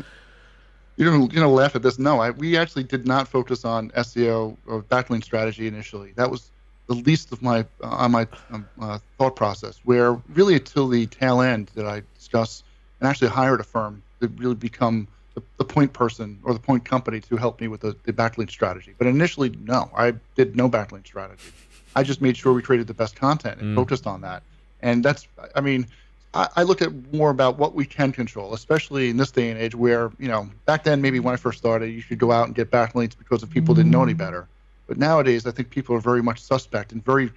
[0.97, 1.99] You know, you know, laugh at this.
[1.99, 6.13] No, I, we actually did not focus on SEO or backlink strategy initially.
[6.13, 6.51] That was
[6.87, 9.81] the least of my uh, on my um, uh, thought process.
[9.85, 12.63] Where really until the tail end that I discuss
[13.01, 16.85] and actually hired a firm to really become the, the point person or the point
[16.85, 18.95] company to help me with the, the backlink strategy.
[18.97, 21.51] But initially, no, I did no backlink strategy.
[21.97, 23.77] I just made sure we created the best content and mm.
[23.77, 24.43] focused on that.
[24.83, 25.87] And that's, I mean,
[26.35, 29.59] I, I look at more about what we can control, especially in this day and
[29.59, 32.47] age where, you know, back then, maybe when I first started, you should go out
[32.47, 34.49] and get backlinks because of people didn't know any better.
[34.87, 37.31] But nowadays, I think people are very much suspect and very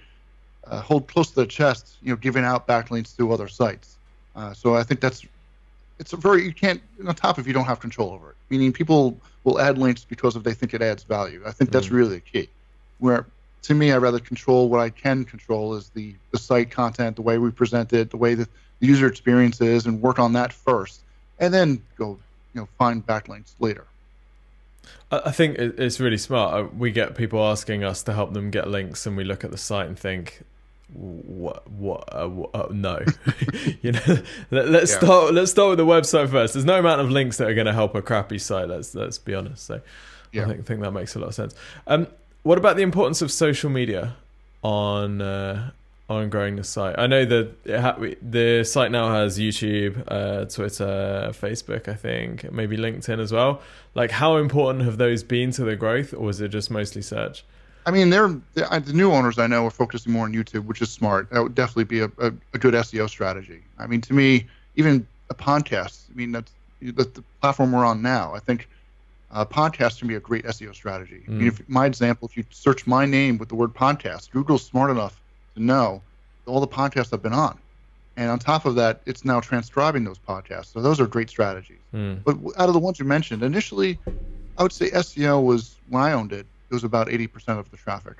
[0.66, 3.96] uh, hold close to their chest, you know, giving out backlinks to other sites.
[4.36, 5.24] Uh, so I think that's
[5.98, 8.36] it's a very you can't on top if you don't have control over it.
[8.50, 11.42] Meaning people will add links because if they think it adds value.
[11.46, 11.92] I think that's mm.
[11.92, 12.48] really the key.
[12.98, 13.26] Where
[13.62, 17.22] to me, I rather control what I can control is the the site content, the
[17.22, 18.48] way we present it, the way the,
[18.80, 21.00] the user experience is, and work on that first,
[21.38, 22.18] and then go
[22.54, 23.84] you know find backlinks later.
[25.10, 26.54] I think it's really smart.
[26.54, 29.50] Uh, we get people asking us to help them get links, and we look at
[29.50, 30.42] the site and think
[30.92, 32.98] what what, uh, what uh, no
[33.82, 34.00] you know
[34.50, 34.98] Let, us yeah.
[34.98, 37.66] start let's start with the website first there's no amount of links that are going
[37.66, 39.82] to help a crappy site let's let's be honest so
[40.32, 40.44] yeah.
[40.44, 41.54] i think, think that makes a lot of sense
[41.88, 42.06] um
[42.42, 44.16] what about the importance of social media
[44.62, 45.70] on uh,
[46.08, 51.30] on growing the site i know that ha- the site now has youtube uh, twitter
[51.32, 53.60] facebook i think maybe linkedin as well
[53.94, 57.44] like how important have those been to the growth or is it just mostly search
[57.86, 60.82] I mean, they're, they're, the new owners I know are focusing more on YouTube, which
[60.82, 61.30] is smart.
[61.30, 63.62] That would definitely be a, a, a good SEO strategy.
[63.78, 66.02] I mean, to me, even a podcast.
[66.10, 68.34] I mean, that's the, the platform we're on now.
[68.34, 68.68] I think
[69.30, 71.22] uh, podcast can be a great SEO strategy.
[71.26, 71.28] Mm.
[71.28, 71.60] I mean, mm.
[71.60, 75.20] if, my example, if you search my name with the word podcast, Google's smart enough
[75.58, 76.02] to know
[76.46, 77.58] all the podcasts I've been on.
[78.16, 80.72] And on top of that, it's now transcribing those podcasts.
[80.72, 81.78] So those are great strategies.
[81.94, 82.24] Mm.
[82.24, 83.98] But out of the ones you mentioned, initially,
[84.56, 87.76] I would say SEO was when I owned it it was about 80% of the
[87.76, 88.16] traffic,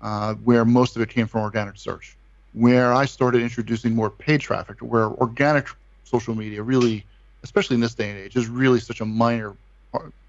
[0.00, 2.16] uh, where most of it came from organic search.
[2.52, 5.68] Where I started introducing more paid traffic, where organic
[6.04, 7.04] social media really,
[7.42, 9.54] especially in this day and age, is really such a minor.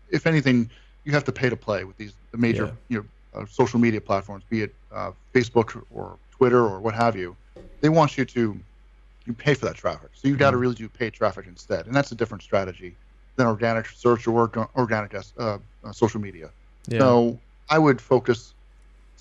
[0.10, 0.70] If anything,
[1.06, 2.72] you have to pay to play with these the major yeah.
[2.90, 2.98] you
[3.34, 7.36] know uh, social media platforms, be it uh, Facebook or Twitter or what have you.
[7.82, 8.60] They want you to
[9.26, 10.62] you pay for that traffic, so you have got to mm.
[10.62, 12.96] really do paid traffic instead, and that's a different strategy
[13.36, 16.50] than organic search or organic uh, uh, social media.
[16.88, 17.00] Yeah.
[17.00, 18.54] So I would focus,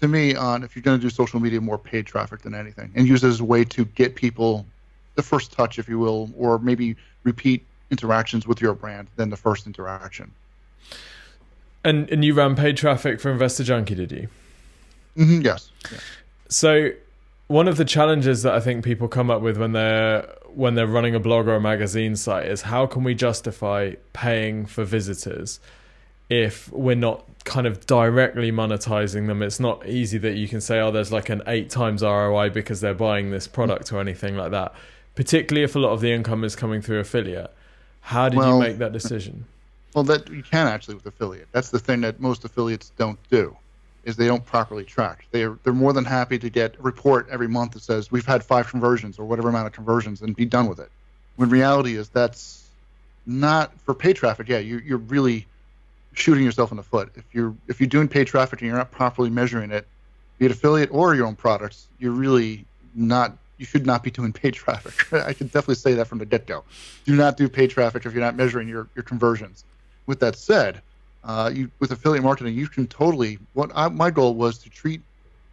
[0.00, 2.92] to me, on if you're going to do social media, more paid traffic than anything,
[2.94, 4.64] and use it as a way to get people
[5.16, 9.37] the first touch, if you will, or maybe repeat interactions with your brand than the
[9.37, 10.31] first interaction.
[11.85, 14.29] And and you ran paid traffic for Investor Junkie, did you?
[15.16, 15.70] Mm-hmm, yes.
[15.90, 15.98] Yeah.
[16.48, 16.90] So
[17.49, 20.87] one of the challenges that I think people come up with when they're when they're
[20.87, 25.61] running a blog or a magazine site is how can we justify paying for visitors
[26.31, 29.43] if we're not kind of directly monetizing them.
[29.43, 32.81] It's not easy that you can say, oh, there's like an eight times ROI because
[32.81, 34.75] they're buying this product or anything like that.
[35.15, 37.51] Particularly if a lot of the income is coming through affiliate.
[38.01, 39.47] How did well, you make that decision?
[39.95, 41.49] Well, that you can actually with affiliate.
[41.53, 43.57] That's the thing that most affiliates don't do,
[44.07, 45.27] is they don't properly track.
[45.33, 48.42] They're they're more than happy to get a report every month that says we've had
[48.42, 50.90] five conversions or whatever amount of conversions and be done with it.
[51.35, 52.71] When reality is that's
[53.27, 54.49] not for pay traffic.
[54.49, 55.45] Yeah, you, you're really
[56.14, 57.11] shooting yourself in the foot.
[57.16, 59.87] If you're if you're doing paid traffic and you're not properly measuring it,
[60.38, 62.64] be it affiliate or your own products, you're really
[62.95, 63.37] not.
[63.59, 65.12] You should not be doing paid traffic.
[65.27, 66.62] I can definitely say that from the get-go.
[67.07, 69.64] Do not do paid traffic if you're not measuring your, your conversions.
[70.05, 70.83] With that said,
[71.27, 73.39] uh, you, with affiliate marketing, you can totally.
[73.53, 75.03] What I, my goal was to treat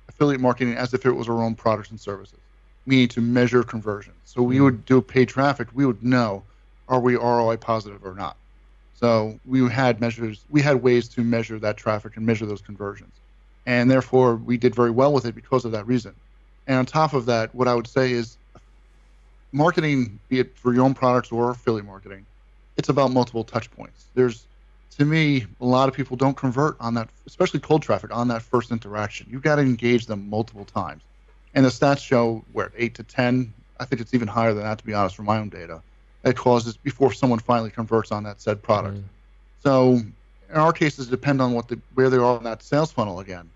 [0.08, 2.40] affiliate marketing as if it was our own products and services,
[2.86, 4.16] meaning to measure conversions.
[4.26, 4.64] So we mm-hmm.
[4.66, 5.68] would do paid traffic.
[5.74, 6.44] We would know
[6.88, 8.38] are we ROI positive or not.
[8.96, 13.14] So we had measures, we had ways to measure that traffic and measure those conversions,
[13.66, 16.14] and therefore we did very well with it because of that reason.
[16.68, 18.38] And on top of that, what I would say is,
[19.52, 22.26] marketing, be it for your own products or affiliate marketing,
[22.78, 24.06] it's about multiple touch points.
[24.14, 24.46] There's,
[24.96, 28.42] to me, a lot of people don't convert on that, especially cold traffic, on that
[28.42, 29.28] first interaction.
[29.30, 31.02] You've got to engage them multiple times.
[31.56, 33.54] And the stats show where eight to ten.
[33.80, 35.82] I think it's even higher than that, to be honest, from my own data
[36.24, 38.98] that causes before someone finally converts on that said product.
[38.98, 39.04] Mm.
[39.62, 40.02] So
[40.50, 43.50] in our cases depend on what the where they are in that sales funnel again.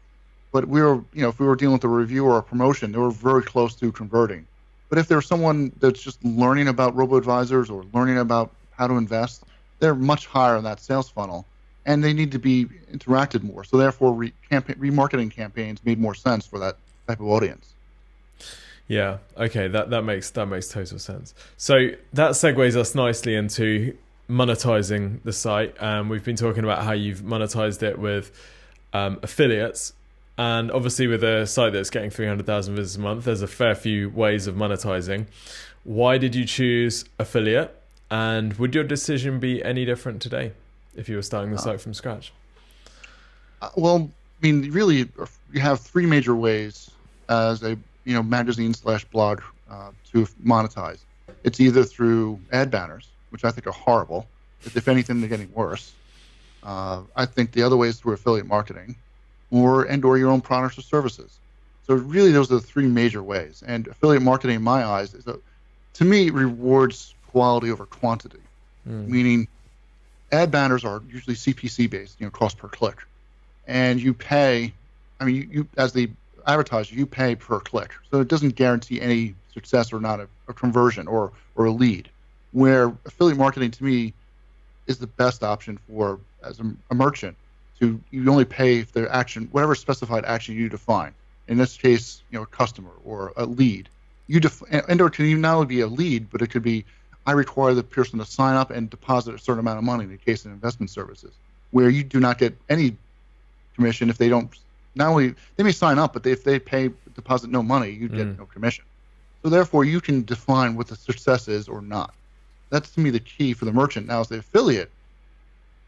[0.51, 2.91] But we were, you know, if we were dealing with a review or a promotion,
[2.91, 4.45] they were very close to converting.
[4.89, 8.93] But if there's someone that's just learning about robo advisors or learning about how to
[8.93, 9.43] invest,
[9.79, 11.45] they're much higher in that sales funnel,
[11.85, 13.63] and they need to be interacted more.
[13.63, 17.73] So therefore, re- campaign, remarketing campaigns made more sense for that type of audience.
[18.87, 19.17] Yeah.
[19.37, 19.67] Okay.
[19.67, 21.33] That that makes that makes total sense.
[21.57, 23.97] So that segues us nicely into
[24.29, 25.81] monetizing the site.
[25.81, 28.31] Um, we've been talking about how you've monetized it with
[28.93, 29.93] um, affiliates,
[30.37, 33.47] and obviously with a site that's getting three hundred thousand visits a month, there's a
[33.47, 35.27] fair few ways of monetizing.
[35.83, 37.76] Why did you choose affiliate?
[38.09, 40.53] And would your decision be any different today
[40.95, 42.31] if you were starting the uh, site from scratch?
[43.61, 44.09] Uh, well,
[44.41, 45.09] I mean, really,
[45.51, 46.91] you have three major ways
[47.29, 50.99] as a you know magazine slash blog uh, to monetize.
[51.43, 54.27] It's either through ad banners, which I think are horrible.
[54.63, 55.91] If anything, they're getting worse.
[56.63, 58.95] Uh, I think the other way is through affiliate marketing,
[59.51, 61.37] or and or your own products or services.
[61.85, 63.63] So really, those are the three major ways.
[63.65, 65.39] And affiliate marketing, in my eyes, is a,
[65.93, 68.39] to me rewards quality over quantity.
[68.89, 69.07] Mm.
[69.07, 69.47] Meaning,
[70.31, 72.97] ad banners are usually CPC based, you know, cost per click,
[73.67, 74.73] and you pay.
[75.19, 76.09] I mean, you, you as the
[76.47, 80.53] advertiser, you pay per click, so it doesn't guarantee any success or not a, a
[80.53, 82.09] conversion or or a lead.
[82.53, 84.13] Where affiliate marketing to me
[84.87, 87.37] is the best option for as a, a merchant
[87.79, 91.13] to you only pay if the action whatever specified action you define.
[91.47, 93.89] In this case, you know, a customer or a lead.
[94.25, 96.83] You def- and or it can not only be a lead, but it could be
[97.27, 100.09] I require the person to sign up and deposit a certain amount of money in
[100.09, 101.33] the case of investment services,
[101.71, 102.95] where you do not get any
[103.75, 104.49] commission if they don't.
[104.95, 108.07] Not only they may sign up, but they, if they pay deposit no money, you
[108.07, 108.39] get mm.
[108.39, 108.85] no commission.
[109.43, 112.13] So therefore, you can define what the success is or not.
[112.69, 114.07] That's to me the key for the merchant.
[114.07, 114.89] Now, as the affiliate,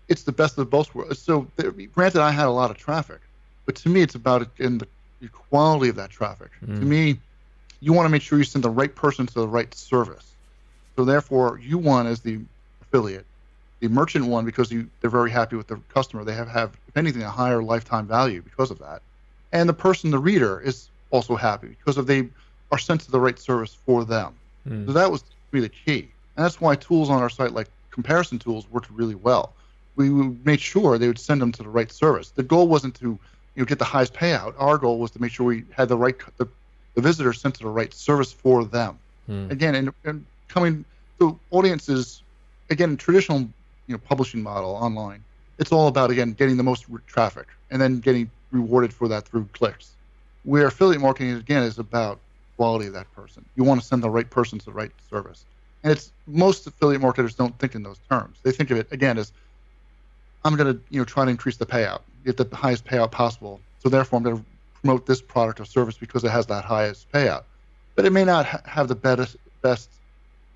[0.10, 1.20] it's the best of both worlds.
[1.20, 1.48] So,
[1.94, 3.22] granted, I had a lot of traffic,
[3.66, 4.88] but to me, it's about in the,
[5.32, 6.52] quality of that traffic.
[6.66, 6.80] Mm.
[6.80, 7.20] To me,
[7.82, 10.30] you want to make sure you send the right person to the right service.
[11.00, 12.42] So therefore, you want as the
[12.82, 13.26] affiliate,
[13.80, 16.26] the merchant one because you, they're very happy with the customer.
[16.26, 19.02] They have, have, if anything, a higher lifetime value because of that.
[19.54, 22.28] And the person, the reader, is also happy because of they
[22.74, 24.34] are sent to the right service for them.
[24.68, 24.88] Mm.
[24.88, 26.10] So that was really the key.
[26.36, 29.54] And that's why tools on our site like comparison tools worked really well.
[29.96, 32.32] We made sure they would send them to the right service.
[32.32, 33.20] The goal wasn't to you
[33.56, 34.54] know get the highest payout.
[34.58, 36.50] Our goal was to make sure we had the right the,
[36.96, 39.00] the visitor sent to the right service for them.
[39.30, 39.50] Mm.
[39.52, 40.84] Again, and, and coming
[41.20, 42.22] to audiences
[42.70, 45.24] again traditional you know publishing model online.
[45.58, 49.48] It's all about again getting the most traffic and then getting rewarded for that through
[49.54, 49.92] clicks.
[50.44, 52.20] Where affiliate marketing again is about
[52.58, 53.46] quality of that person.
[53.56, 55.46] You want to send the right person to the right service.
[55.84, 58.38] And it's most affiliate marketers don't think in those terms.
[58.44, 59.32] They think of it again as
[60.46, 63.60] i'm going to you know try to increase the payout get the highest payout possible.
[63.80, 64.46] So therefore i'm going to
[64.82, 67.44] promote this product or service because it has that highest payout.
[67.96, 69.90] But it may not ha- have the best best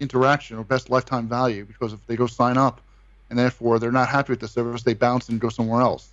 [0.04, 2.82] interaction or best lifetime value because if they go sign up
[3.30, 6.10] and therefore they're not happy with the service, they bounce and go somewhere else.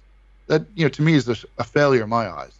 [0.47, 2.53] That you know to me is a, a failure in my eyes.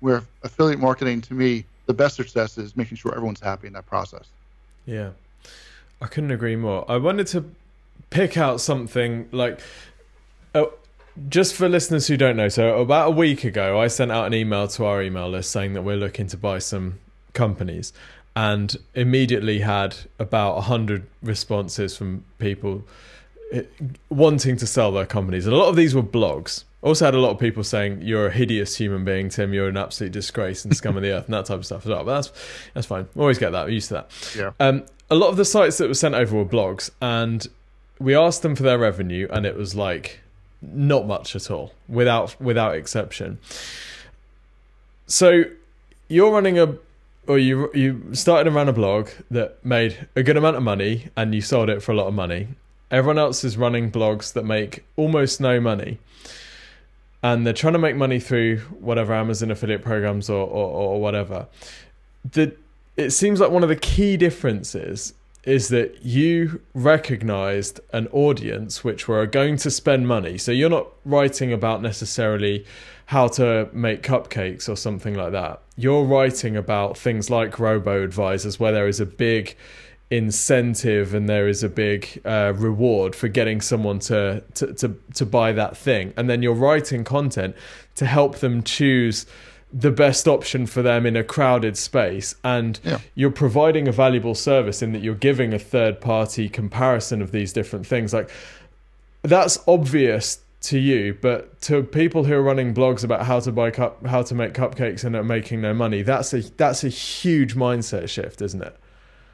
[0.00, 3.86] Where affiliate marketing to me the best success is making sure everyone's happy in that
[3.86, 4.26] process.
[4.86, 5.10] Yeah,
[6.00, 6.84] I couldn't agree more.
[6.88, 7.44] I wanted to
[8.10, 9.60] pick out something like.
[10.54, 10.66] Uh,
[11.28, 14.34] just for listeners who don't know, so about a week ago, I sent out an
[14.34, 16.98] email to our email list saying that we're looking to buy some
[17.34, 17.92] companies
[18.36, 22.84] and immediately had about 100 responses from people
[23.52, 23.62] eh,
[24.08, 25.46] wanting to sell their companies.
[25.46, 26.64] And a lot of these were blogs.
[26.82, 29.54] Also had a lot of people saying you're a hideous human being, Tim.
[29.54, 31.88] You're an absolute disgrace and scum of the earth, and that type of stuff as
[31.88, 32.04] well.
[32.04, 32.32] But that's
[32.74, 33.08] that's fine.
[33.14, 33.64] We always get that.
[33.64, 34.34] We're used to that.
[34.36, 34.50] Yeah.
[34.60, 37.46] Um, a lot of the sites that were sent over were blogs, and
[37.98, 40.20] we asked them for their revenue, and it was like
[40.60, 43.38] not much at all, without without exception.
[45.06, 45.44] So
[46.08, 46.76] you're running a
[47.26, 51.08] or you you started and ran a blog that made a good amount of money
[51.16, 52.48] and you sold it for a lot of money.
[52.90, 55.98] Everyone else is running blogs that make almost no money.
[57.22, 61.46] And they're trying to make money through whatever Amazon affiliate programs or, or, or whatever.
[62.30, 62.54] The,
[62.96, 69.08] it seems like one of the key differences is that you recognized an audience which
[69.08, 70.38] were going to spend money.
[70.38, 72.64] So you're not writing about necessarily
[73.06, 75.60] how to make cupcakes or something like that.
[75.76, 79.56] You're writing about things like robo advisors where there is a big
[80.10, 85.26] incentive and there is a big uh, reward for getting someone to, to to to
[85.26, 87.56] buy that thing and then you're writing content
[87.94, 89.24] to help them choose
[89.72, 92.98] the best option for them in a crowded space and yeah.
[93.14, 97.52] you're providing a valuable service in that you're giving a third party comparison of these
[97.52, 98.30] different things like
[99.22, 103.70] that's obvious to you, but to people who are running blogs about how to buy
[103.70, 107.54] cup, how to make cupcakes and are making no money, that's a that's a huge
[107.54, 108.74] mindset shift, isn't it?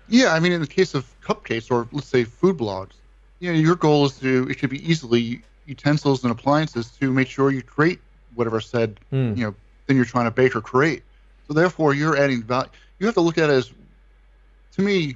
[0.09, 2.95] Yeah, I mean, in the case of cupcakes or let's say food blogs,
[3.39, 7.29] you know, your goal is to it should be easily utensils and appliances to make
[7.29, 8.01] sure you create
[8.35, 9.37] whatever said mm.
[9.37, 9.55] you know
[9.87, 11.05] thing you're trying to bake or create.
[11.47, 12.71] So therefore, you're adding value.
[12.99, 13.73] You have to look at it as,
[14.73, 15.15] to me,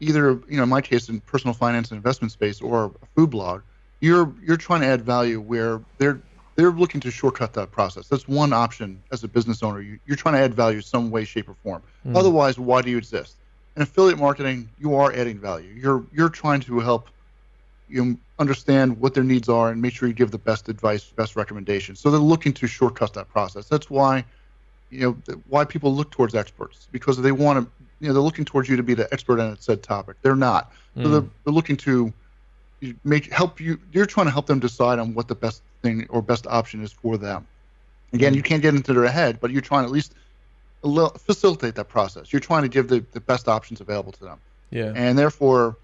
[0.00, 3.30] either you know in my case in personal finance and investment space or a food
[3.30, 3.62] blog
[4.00, 6.20] you're you're trying to add value where they're
[6.58, 8.08] they're looking to shortcut that process.
[8.08, 9.80] That's one option as a business owner.
[9.80, 11.82] You, are trying to add value some way, shape, or form.
[12.04, 12.16] Mm.
[12.16, 13.36] Otherwise, why do you exist?
[13.76, 15.72] In affiliate marketing, you are adding value.
[15.72, 17.08] You're you're trying to help
[17.88, 21.36] you understand what their needs are and make sure you give the best advice, best
[21.36, 22.00] recommendations.
[22.00, 23.66] So they're looking to shortcut that process.
[23.66, 24.24] That's why,
[24.90, 27.72] you know, why people look towards experts because they want to.
[28.00, 30.16] You know, they're looking towards you to be the expert on a said topic.
[30.22, 30.72] They're not.
[30.96, 31.02] Mm.
[31.02, 32.12] So they're, they're looking to
[33.04, 33.78] make help you.
[33.92, 36.92] You're trying to help them decide on what the best thing or best option is
[36.92, 37.46] for them.
[38.12, 40.14] Again, you can't get into their head, but you're trying to at least
[41.18, 42.32] facilitate that process.
[42.32, 44.38] You're trying to give the, the best options available to them.
[44.70, 44.92] Yeah.
[44.94, 45.76] And therefore,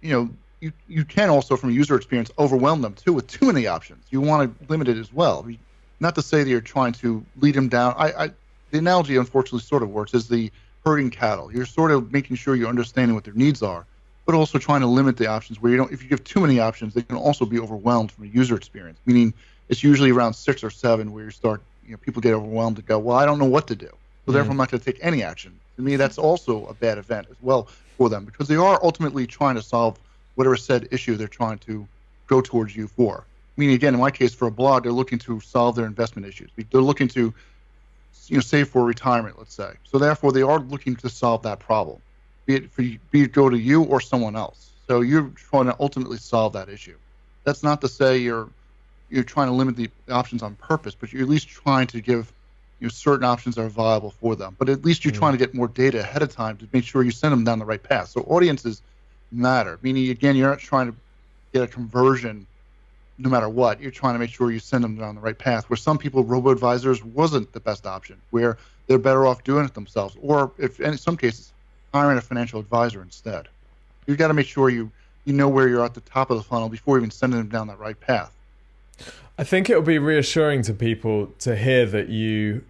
[0.00, 0.30] you know,
[0.60, 4.04] you, you can also, from a user experience, overwhelm them too with too many options.
[4.10, 5.46] You want to limit it as well.
[6.00, 7.94] Not to say that you're trying to lead them down.
[7.96, 8.30] I, I
[8.70, 10.50] the analogy, unfortunately, sort of works is the
[10.84, 11.52] herding cattle.
[11.52, 13.86] You're sort of making sure you're understanding what their needs are
[14.26, 16.60] but also trying to limit the options where you don't if you give too many
[16.60, 19.32] options they can also be overwhelmed from a user experience meaning
[19.68, 22.86] it's usually around six or seven where you start you know people get overwhelmed and
[22.86, 23.90] go well i don't know what to do.
[24.26, 24.60] So therefore i'm mm.
[24.60, 25.58] not going to take any action.
[25.76, 29.26] To me that's also a bad event as well for them because they are ultimately
[29.26, 29.98] trying to solve
[30.34, 31.86] whatever said issue they're trying to
[32.26, 33.24] go towards you for.
[33.56, 36.50] Meaning again in my case for a blog they're looking to solve their investment issues.
[36.70, 37.34] They're looking to
[38.28, 39.72] you know save for retirement let's say.
[39.84, 42.00] So therefore they are looking to solve that problem
[42.46, 44.70] be it for you, be it go to you or someone else.
[44.86, 46.96] So you're trying to ultimately solve that issue.
[47.44, 48.48] That's not to say you're
[49.10, 52.32] you're trying to limit the options on purpose, but you're at least trying to give
[52.80, 54.56] you know, certain options are viable for them.
[54.58, 56.84] But at least you're mm trying to get more data ahead of time to make
[56.84, 58.08] sure you send them down the right path.
[58.08, 58.82] So audiences
[59.30, 59.78] matter.
[59.82, 60.96] Meaning again, you're not trying to
[61.52, 62.46] get a conversion
[63.18, 63.80] no matter what.
[63.80, 65.70] You're trying to make sure you send them down the right path.
[65.70, 68.20] Where some people, robo advisors wasn't the best option.
[68.30, 71.53] Where they're better off doing it themselves, or if in some cases
[71.94, 73.46] hiring a financial advisor instead.
[74.06, 74.90] You've got to make sure you
[75.24, 77.68] you know where you're at the top of the funnel before even sending them down
[77.68, 78.30] that right path.
[79.38, 82.64] I think it will be reassuring to people to hear that you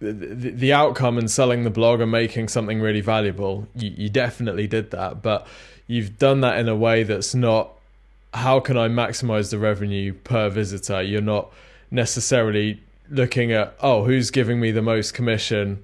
[0.00, 4.10] the, the, the outcome in selling the blog and making something really valuable you, you
[4.10, 5.46] definitely did that but
[5.86, 7.70] you've done that in a way that's not
[8.34, 11.50] how can i maximize the revenue per visitor you're not
[11.90, 12.78] necessarily
[13.08, 15.82] looking at oh who's giving me the most commission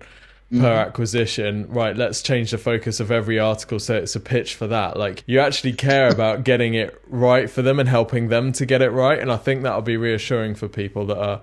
[0.53, 0.89] per mm-hmm.
[0.89, 4.99] acquisition right let's change the focus of every article so it's a pitch for that.
[4.99, 8.83] Like you actually care about getting it right for them and helping them to get
[8.83, 11.41] it right and i think that'll be reassuring for people that are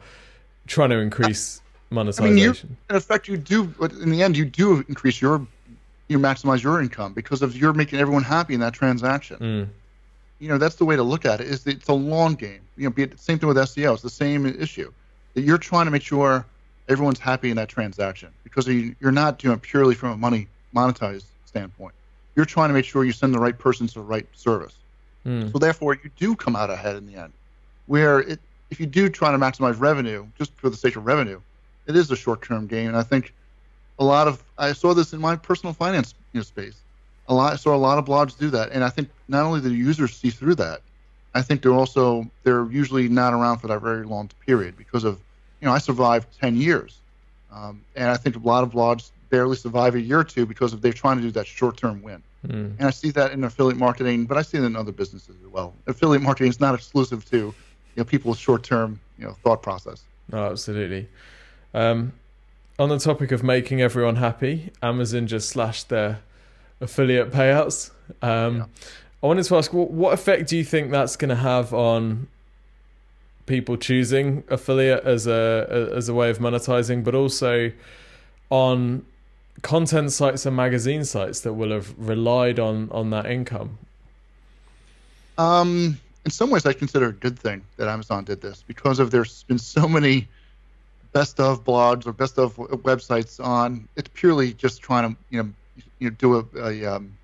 [0.67, 4.85] trying to increase monetization I mean, in effect you do in the end you do
[4.87, 5.45] increase your
[6.07, 9.37] you maximize your income because of you're making everyone happy in that transaction.
[9.37, 9.67] Mm.
[10.39, 12.61] you know that's the way to look at it is it's a long game.
[12.77, 14.91] You know be it same thing with seo it's the same issue.
[15.33, 16.45] That you're trying to make sure
[16.89, 21.25] everyone's happy in that transaction because you're not doing it purely from a money monetized
[21.45, 21.93] standpoint.
[22.35, 24.75] You're trying to make sure you send the right person to the right service.
[25.25, 25.51] Mm.
[25.51, 27.33] So therefore, you do come out ahead in the end.
[27.85, 31.39] Where it, if you do try to maximize revenue just for the sake of revenue,
[31.87, 32.87] it is a short-term gain.
[32.87, 33.33] And I think
[33.97, 36.75] a lot of I saw this in my personal finance you know, space.
[37.27, 39.59] A lot I saw a lot of blogs do that, and I think not only
[39.59, 40.81] the users see through that,
[41.35, 45.19] I think they're also they're usually not around for that very long period because of
[45.61, 46.99] you know, I survived 10 years.
[47.51, 50.73] Um, and I think a lot of blogs barely survive a year or two because
[50.73, 52.21] of they're trying to do that short term win.
[52.47, 52.77] Mm.
[52.77, 55.51] And I see that in affiliate marketing, but I see it in other businesses as
[55.51, 55.73] well.
[55.87, 57.53] Affiliate marketing is not exclusive to you
[57.97, 60.03] know people's short term you know thought process.
[60.31, 61.09] No, absolutely.
[61.73, 62.13] Um,
[62.77, 66.19] on the topic of making everyone happy, Amazon just slashed their
[66.79, 67.91] affiliate payouts.
[68.21, 68.65] Um, yeah.
[69.21, 72.27] I wanted to ask, what, what effect do you think that's going to have on
[73.49, 77.71] people choosing affiliate as a as a way of monetizing, but also
[78.49, 79.05] on
[79.61, 83.77] content sites and magazine sites that will have relied on on that income?
[85.37, 89.11] Um, in some ways, I consider a good thing that Amazon did this because of
[89.11, 90.27] there's been so many
[91.11, 93.87] best of blogs or best of websites on.
[93.95, 95.49] It's purely just trying to you know
[95.99, 97.17] you know do a, a um,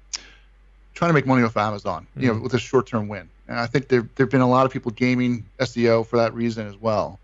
[0.93, 2.37] trying to make money off Amazon, you mm-hmm.
[2.37, 3.29] know, with a short term win.
[3.47, 6.67] And I think there there've been a lot of people gaming SEO for that reason
[6.67, 7.19] as well.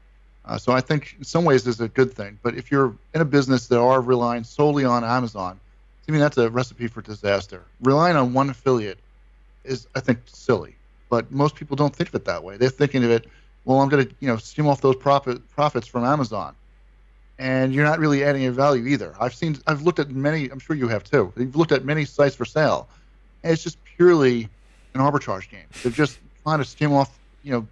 [0.45, 2.39] Uh, so I think in some ways this is a good thing.
[2.41, 5.59] But if you're in a business that are relying solely on Amazon,
[6.05, 7.63] to me that's a recipe for disaster.
[7.81, 8.99] Relying on one affiliate
[9.63, 10.75] is, I think, silly.
[11.09, 12.57] but most people don't think of it that way.
[12.57, 13.27] They're thinking of it,
[13.65, 16.55] well, I'm going to you know skim off those profit profits from Amazon,
[17.37, 19.13] and you're not really adding any value either.
[19.19, 20.49] I've seen, I've looked at many.
[20.49, 21.31] I'm sure you have too.
[21.37, 22.87] You've looked at many sites for sale,
[23.43, 24.49] and it's just purely
[24.93, 25.65] an arbitrage game.
[25.83, 27.67] They're just trying to skim off, you know,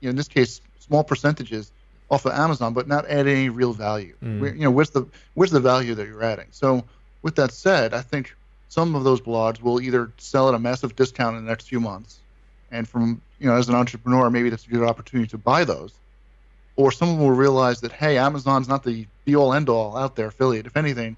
[0.00, 1.70] you know, in this case, small percentages
[2.10, 4.14] off of Amazon, but not add any real value.
[4.22, 4.40] Mm.
[4.40, 6.46] Where, you know, where's the where's the value that you're adding?
[6.50, 6.84] So,
[7.22, 8.34] with that said, I think
[8.68, 11.80] some of those blogs will either sell at a massive discount in the next few
[11.80, 12.20] months,
[12.70, 15.92] and from you know, as an entrepreneur, maybe that's a good opportunity to buy those.
[16.76, 20.28] Or someone will realize that hey, Amazon's not the be all end all out there
[20.28, 20.66] affiliate.
[20.66, 21.16] If anything,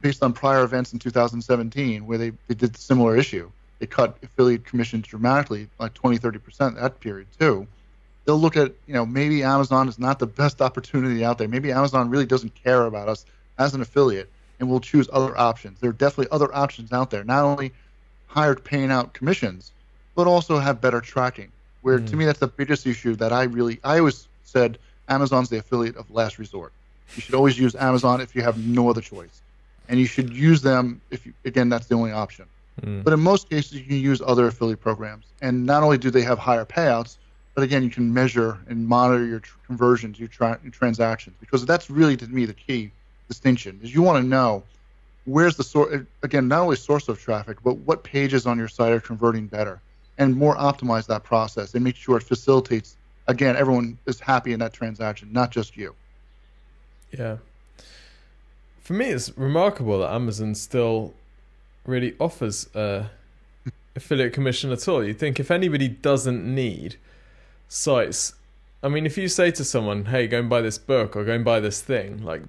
[0.00, 4.16] based on prior events in 2017 where they, they did a similar issue, they cut
[4.22, 7.66] affiliate commissions dramatically, like 20, 30 percent that period too.
[8.24, 11.48] They'll look at you know maybe Amazon is not the best opportunity out there.
[11.48, 13.24] Maybe Amazon really doesn't care about us
[13.58, 15.80] as an affiliate, and we'll choose other options.
[15.80, 17.24] There are definitely other options out there.
[17.24, 17.72] Not only
[18.26, 19.72] higher paying out commissions,
[20.14, 21.50] but also have better tracking.
[21.82, 22.18] Where to hmm.
[22.18, 26.10] me that's the biggest issue that I really I always said Amazon's the affiliate of
[26.10, 26.72] last resort.
[27.14, 29.40] You should always use Amazon if you have no other choice,
[29.88, 32.46] and you should use them if you, again that's the only option.
[32.82, 33.04] Mm.
[33.04, 36.22] But in most cases, you can use other affiliate programs, and not only do they
[36.22, 37.18] have higher payouts,
[37.54, 41.66] but again you can measure and monitor your tr- conversions, your, tra- your transactions, because
[41.66, 42.90] that's really to me the key
[43.26, 44.62] distinction is you want to know
[45.24, 48.92] where's the source again not only source of traffic, but what pages on your site
[48.92, 49.80] are converting better,
[50.18, 54.60] and more optimize that process and make sure it facilitates again everyone is happy in
[54.60, 55.94] that transaction, not just you.
[57.16, 57.38] Yeah.
[58.80, 61.12] For me, it's remarkable that Amazon still
[61.88, 63.10] really offers a
[63.96, 65.02] affiliate commission at all.
[65.02, 66.96] You think if anybody doesn't need
[67.68, 68.34] sites,
[68.82, 71.32] I mean, if you say to someone, "Hey, go and buy this book or go
[71.32, 72.42] and buy this thing," like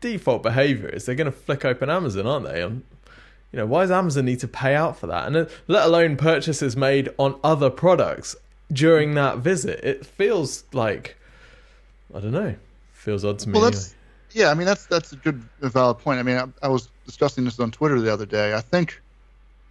[0.00, 2.62] default behavior is they're going to flick open Amazon, aren't they?
[2.62, 2.84] And
[3.52, 5.26] you know, why does Amazon need to pay out for that?
[5.26, 8.36] And uh, let alone purchases made on other products
[8.70, 9.82] during that visit.
[9.82, 11.16] It feels like
[12.14, 12.54] I don't know.
[12.92, 13.54] Feels odd to me.
[13.54, 13.76] Well, anyway.
[13.76, 13.94] that's
[14.32, 14.50] yeah.
[14.50, 16.20] I mean, that's that's a good, valid point.
[16.20, 18.54] I mean, I, I was discussing this on Twitter the other day.
[18.54, 19.00] I think,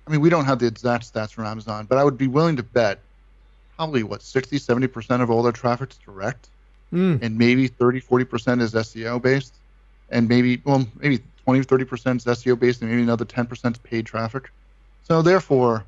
[0.07, 2.55] I mean, we don't have the exact stats from Amazon, but I would be willing
[2.57, 2.99] to bet
[3.77, 6.49] probably what 60, 70 percent of all their traffic is direct,
[6.93, 7.21] Mm.
[7.21, 9.59] and maybe 30, 40 percent is SEO based,
[10.09, 13.75] and maybe well, maybe 20, 30 percent is SEO based, and maybe another 10 percent
[13.75, 14.49] is paid traffic.
[15.03, 15.85] So therefore,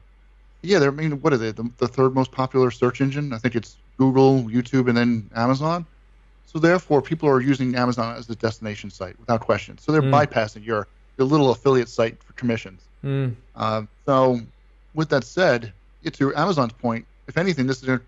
[0.61, 1.51] yeah, they're I mean, what are they?
[1.51, 3.31] The, the third most popular search engine?
[3.33, 5.85] I think it's Google, YouTube, and then Amazon.
[6.45, 9.77] So therefore, people are using Amazon as a destination site without question.
[9.77, 10.27] So they're Mm.
[10.27, 10.87] bypassing your
[11.19, 12.81] your little affiliate site for commissions.
[13.03, 13.35] Mm.
[13.55, 14.39] Uh, so,
[14.93, 15.73] with that said,
[16.11, 18.01] to Amazon's point, if anything, this is a,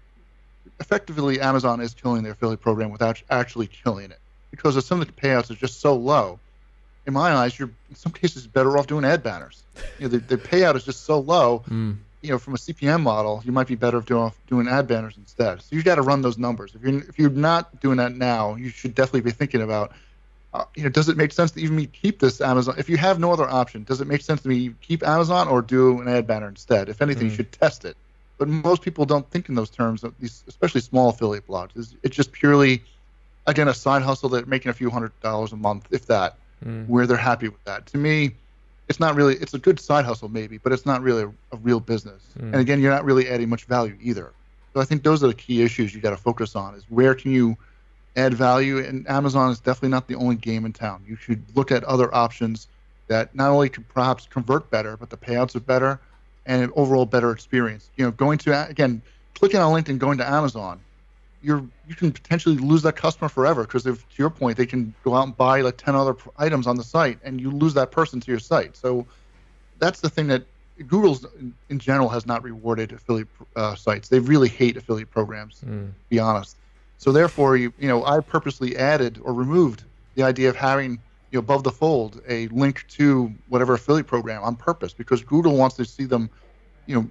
[0.80, 5.08] effectively Amazon is killing their affiliate program without actually killing it because of some of
[5.08, 6.40] the payouts are just so low.
[7.06, 9.64] In my eyes, you're in some cases better off doing ad banners.
[10.00, 11.64] You know, the, the payout is just so low.
[11.70, 11.98] Mm.
[12.22, 15.16] You know, from a CPM model, you might be better off doing doing ad banners
[15.18, 15.62] instead.
[15.62, 16.76] So you got to run those numbers.
[16.76, 19.94] If you're if you're not doing that now, you should definitely be thinking about
[20.54, 22.76] uh, you know, does it make sense to even me keep this Amazon?
[22.78, 25.62] If you have no other option, does it make sense to me keep Amazon or
[25.62, 26.90] do an ad banner instead?
[26.90, 27.36] If anything, you Mm.
[27.38, 27.96] should test it.
[28.38, 30.04] But most people don't think in those terms,
[30.48, 31.72] especially small affiliate blogs.
[31.76, 32.84] It's, it's just purely,
[33.46, 36.88] again, a side hustle that making a few hundred dollars a month, if that, Mm.
[36.88, 37.88] where they're happy with that.
[37.88, 38.38] To me,
[38.88, 39.36] it's not really.
[39.36, 42.24] It's a good side hustle maybe, but it's not really a, a real business.
[42.38, 42.52] Mm.
[42.52, 44.36] And again, you're not really adding much value either.
[44.76, 47.16] So I think those are the key issues you got to focus on: is where
[47.16, 47.58] can you
[48.16, 48.78] add value?
[48.80, 51.04] And Amazon is definitely not the only game in town.
[51.08, 52.68] You should look at other options
[53.08, 56.00] that not only could perhaps convert better, but the payouts are better
[56.46, 57.90] and an overall better experience.
[57.98, 59.02] You know, going to again,
[59.36, 60.80] clicking on LinkedIn, going to Amazon,
[61.42, 65.16] you're you can potentially lose that customer forever because to your point, they can go
[65.16, 68.20] out and buy like ten other items on the site, and you lose that person
[68.20, 68.78] to your site.
[68.78, 69.08] So
[69.80, 70.46] that's the thing that
[70.88, 74.10] Google's in, in general has not rewarded affiliate uh, sites.
[74.10, 75.88] They really hate affiliate programs, Mm.
[75.90, 76.58] to be honest.
[77.02, 80.92] So therefore, you you know, I purposely added or removed the idea of having
[81.32, 85.58] you know above the fold a link to whatever affiliate program on purpose because Google
[85.58, 86.30] wants to see them,
[86.86, 87.10] you know,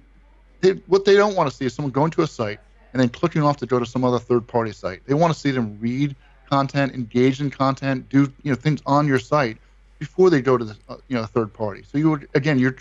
[0.61, 2.59] they, what they don't want to see is someone going to a site
[2.93, 5.01] and then clicking off to go to some other third-party site.
[5.05, 6.15] They want to see them read
[6.49, 9.57] content, engage in content, do you know things on your site
[9.99, 11.83] before they go to the uh, you know third party.
[11.83, 12.77] So you would again, you're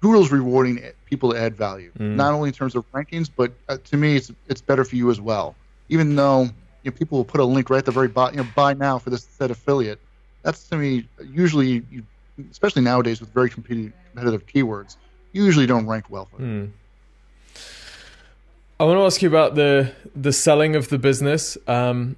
[0.00, 2.14] Google's rewarding people to add value, Mm.
[2.14, 5.10] not only in terms of rankings, but uh, to me, it's it's better for you
[5.10, 5.56] as well.
[5.88, 6.42] Even though
[6.82, 8.74] you know, people will put a link right at the very bottom, you know, buy
[8.74, 10.00] now for this said affiliate.
[10.42, 12.04] That's to me usually, you,
[12.50, 14.96] especially nowadays with very competitive, keywords,
[15.32, 16.38] usually don't rank well for.
[16.38, 16.70] Mm.
[18.80, 21.58] I want to ask you about the the selling of the business.
[21.66, 22.16] Um,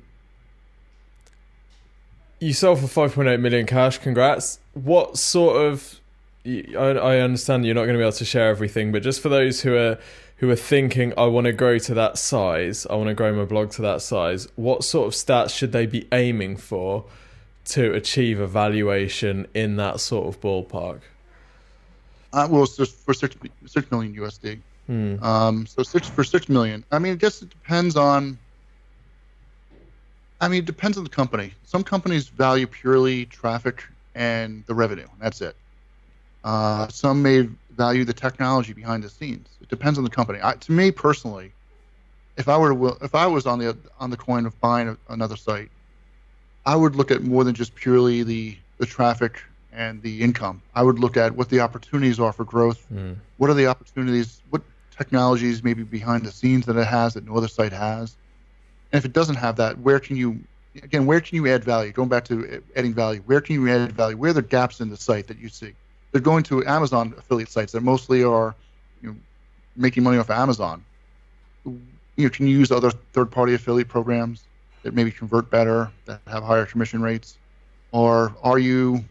[2.39, 3.99] you sold for 5.8 million cash.
[3.99, 4.59] Congrats.
[4.75, 6.01] What sort of
[6.47, 9.29] I, I understand you're not going to be able to share everything, but just for
[9.29, 9.99] those who are
[10.41, 13.45] who are thinking, I want to grow to that size, I want to grow my
[13.45, 17.05] blog to that size, what sort of stats should they be aiming for
[17.67, 21.01] to achieve a valuation in that sort of ballpark?
[22.33, 23.37] Uh, well, just for six
[23.67, 24.59] six million USD.
[24.87, 25.23] Hmm.
[25.23, 26.85] Um, so six for six million.
[26.91, 28.39] I mean, I guess it depends on.
[30.41, 31.53] I mean, it depends on the company.
[31.67, 33.85] Some companies value purely traffic
[34.15, 35.09] and the revenue.
[35.21, 35.55] That's it.
[36.45, 37.47] Uh, some may
[37.85, 39.49] value the technology behind the scenes.
[39.63, 40.39] It depends on the company.
[40.43, 41.49] I, to me personally,
[42.37, 43.71] if I were to, if I was on the
[44.03, 45.71] on the coin of buying a, another site,
[46.73, 48.43] I would look at more than just purely the
[48.81, 50.61] the traffic and the income.
[50.75, 52.81] I would look at what the opportunities are for growth.
[52.93, 53.17] Mm.
[53.39, 54.43] What are the opportunities?
[54.51, 54.63] What
[54.99, 58.17] technologies maybe behind the scenes that it has that no other site has?
[58.93, 60.29] And if it doesn't have that, where can you
[60.89, 61.93] again where can you add value?
[61.93, 64.19] Going back to adding value, where can you add value?
[64.21, 65.73] Where are the gaps in the site that you see?
[66.13, 68.55] They're going to Amazon affiliate sites that mostly are
[69.03, 69.17] you know,
[69.77, 70.85] making money off of Amazon.
[71.65, 71.79] You
[72.17, 74.45] know, can you use other third-party affiliate programs
[74.83, 77.39] that maybe convert better, that have higher commission rates,
[77.93, 79.05] or are you,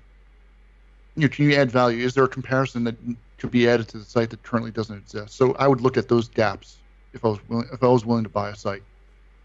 [1.15, 2.03] you know, can you add value?
[2.03, 2.95] Is there a comparison that
[3.37, 5.35] could be added to the site that currently doesn't exist?
[5.35, 6.77] So I would look at those gaps
[7.13, 8.83] if I was willing, if I was willing to buy a site.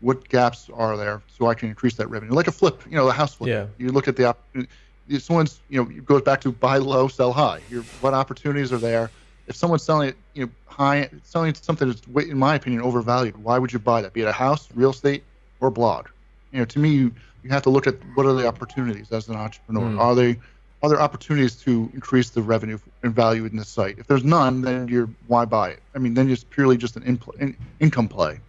[0.00, 2.34] What gaps are there so I can increase that revenue?
[2.34, 3.48] Like a flip, you know, a house flip.
[3.48, 3.66] Yeah.
[3.78, 4.70] You look at the opportunity
[5.18, 7.60] someone's you know goes back to buy low, sell high.
[7.70, 9.10] You're, what opportunities are there?
[9.46, 13.58] If someone's selling it, you know, high, selling something that's, in my opinion, overvalued, why
[13.58, 14.14] would you buy that?
[14.14, 15.22] Be it a house, real estate,
[15.60, 16.08] or blog?
[16.50, 19.28] You know, to me, you, you have to look at what are the opportunities as
[19.28, 19.82] an entrepreneur.
[19.82, 20.00] Mm.
[20.00, 20.38] Are they
[20.82, 23.98] are there opportunities to increase the revenue and value in the site?
[23.98, 25.80] If there's none, then you're why buy it?
[25.94, 27.02] I mean, then it's purely just an
[27.38, 28.40] in, income play.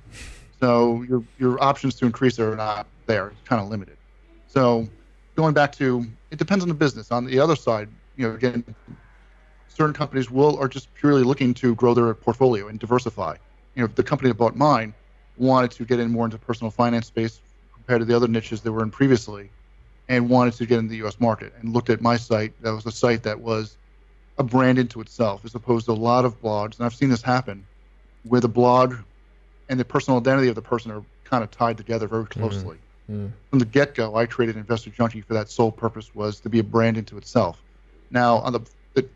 [0.60, 3.28] So your your options to increase are not there.
[3.28, 3.98] It's kind of limited.
[4.48, 4.88] So
[5.36, 7.12] going back to it depends on the business.
[7.12, 8.64] On the other side, you know, again,
[9.68, 13.36] certain companies will are just purely looking to grow their portfolio and diversify.
[13.76, 14.94] You know, the company that bought mine
[15.38, 17.42] wanted to get in more into personal finance space
[17.74, 19.50] compared to the other niches they were in previously,
[20.08, 21.20] and wanted to get in the U.S.
[21.20, 22.54] market and looked at my site.
[22.62, 23.78] That was a site that was
[24.38, 26.78] a brand into itself, as opposed to a lot of blogs.
[26.78, 27.66] And I've seen this happen,
[28.24, 28.96] where the blog
[29.70, 32.85] and the personal identity of the person are kind of tied together very mm-hmm.
[33.10, 33.32] Mm.
[33.50, 36.60] From the get go, I created Investor Junkie for that sole purpose was to be
[36.60, 37.62] a brand into itself.
[38.10, 38.62] Now, on the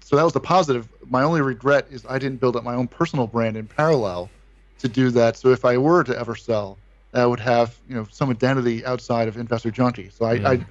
[0.01, 0.89] so that was the positive.
[1.09, 4.29] My only regret is I didn't build up my own personal brand in parallel
[4.79, 5.37] to do that.
[5.37, 6.77] So if I were to ever sell,
[7.11, 10.09] that would have you know some identity outside of Investor Junkie.
[10.09, 10.45] So I, mm.
[10.45, 10.65] I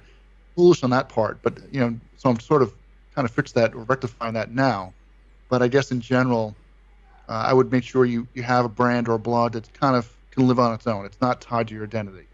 [0.55, 2.73] foolish on that part, but you know, so I'm sort of
[3.15, 4.93] kind of fixed that or rectifying that now.
[5.49, 6.55] But I guess in general,
[7.27, 9.95] uh, I would make sure you you have a brand or a blog that kind
[9.95, 11.05] of can live on its own.
[11.05, 12.28] It's not tied to your identity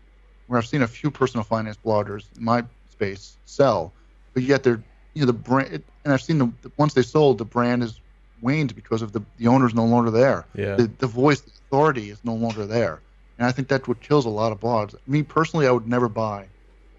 [0.47, 3.93] where I've seen a few personal finance bloggers in my space sell,
[4.33, 4.81] but yet they're
[5.13, 7.99] you know the brand, and I've seen the once they sold, the brand has
[8.41, 10.45] waned because of the the owner's no longer there.
[10.55, 10.75] Yeah.
[10.75, 12.99] The, the voice, the authority is no longer there,
[13.37, 14.95] and I think that's what kills a lot of blogs.
[15.07, 16.45] Me personally, I would never buy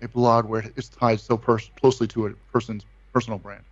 [0.03, 3.62] a blog where it's tied so pers- closely to a person's personal brand.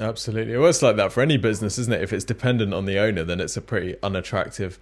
[0.00, 0.56] Absolutely.
[0.56, 2.02] Well, it's like that for any business, isn't it?
[2.02, 4.80] If it's dependent on the owner, then it's a pretty unattractive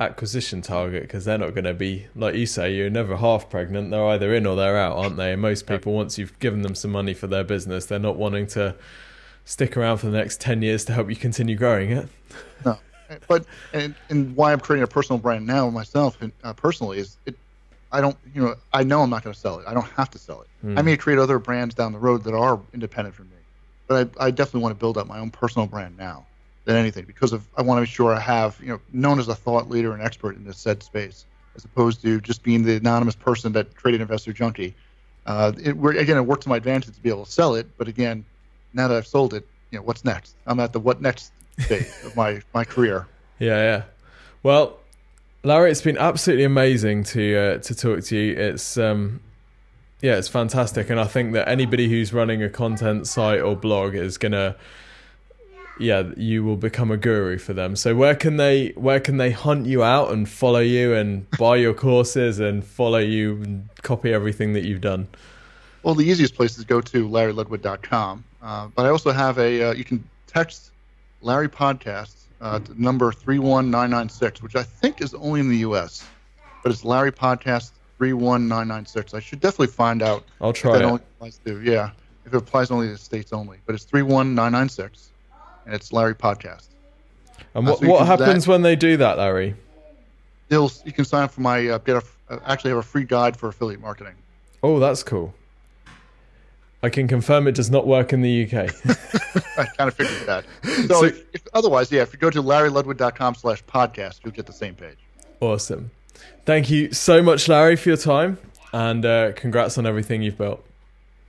[0.00, 3.90] acquisition target because they're not going to be like you say you're never half pregnant.
[3.90, 5.32] They're either in or they're out aren't they?
[5.32, 8.46] And most people once you've given them some money for their business they're not wanting
[8.48, 8.74] to
[9.44, 12.08] stick around for the next 10 years to help you continue growing it
[12.64, 12.78] no.
[13.28, 17.36] But and, and why i'm creating a personal brand now myself uh, personally is it
[17.90, 19.66] i don't you know i know i'm not going to sell it.
[19.66, 20.48] I don't have to sell it.
[20.66, 20.78] Mm.
[20.78, 23.36] i may create other brands down the road that are independent from me
[23.86, 26.24] but I, I definitely want to build up my own personal brand now
[26.64, 29.28] than anything because of I want to make sure I have you know known as
[29.28, 32.76] a thought leader and expert in this said space as opposed to just being the
[32.76, 34.74] anonymous person that traded investor junkie.
[35.26, 37.88] Uh, it, again, it worked to my advantage to be able to sell it, but
[37.88, 38.24] again,
[38.72, 40.34] now that I've sold it, you know what's next?
[40.46, 43.06] I'm at the what next stage of my my career.
[43.38, 43.82] Yeah, yeah.
[44.42, 44.78] Well,
[45.44, 48.34] Larry, it's been absolutely amazing to uh, to talk to you.
[48.34, 49.20] It's um,
[50.00, 53.94] yeah, it's fantastic, and I think that anybody who's running a content site or blog
[53.94, 54.56] is gonna
[55.82, 57.76] yeah, you will become a guru for them.
[57.76, 61.56] So where can they where can they hunt you out and follow you and buy
[61.56, 65.08] your courses and follow you and copy everything that you've done?
[65.82, 68.24] Well, the easiest place is go to larryludwig.com.
[68.40, 70.70] Uh, but I also have a uh, you can text
[71.20, 75.40] Larry Podcast uh, to number three one nine nine six, which I think is only
[75.40, 76.06] in the U.S.
[76.62, 79.14] But it's Larry Podcast three one nine nine six.
[79.14, 80.24] I should definitely find out.
[80.40, 80.82] I'll try it.
[80.82, 81.90] Only applies to, yeah,
[82.24, 83.58] if it applies only to states only.
[83.66, 85.11] But it's three one nine nine six
[85.66, 86.68] and it's Larry Podcast.
[87.54, 89.54] And what, uh, so what happens when they do that, Larry?
[90.48, 92.02] They'll you can sign up for my uh, get a
[92.34, 94.14] uh, actually have a free guide for affiliate marketing.
[94.62, 95.34] Oh, that's cool.
[96.84, 98.54] I can confirm it does not work in the UK.
[99.56, 100.44] I kind of figured that.
[100.64, 104.46] So, So- if, if, otherwise, yeah, if you go to larryludwig.com slash podcast, you'll get
[104.46, 104.98] the same page.
[105.40, 105.90] awesome.
[106.44, 108.36] Thank you so much, Larry, for your time,
[108.72, 110.64] and uh, congrats on everything you've built.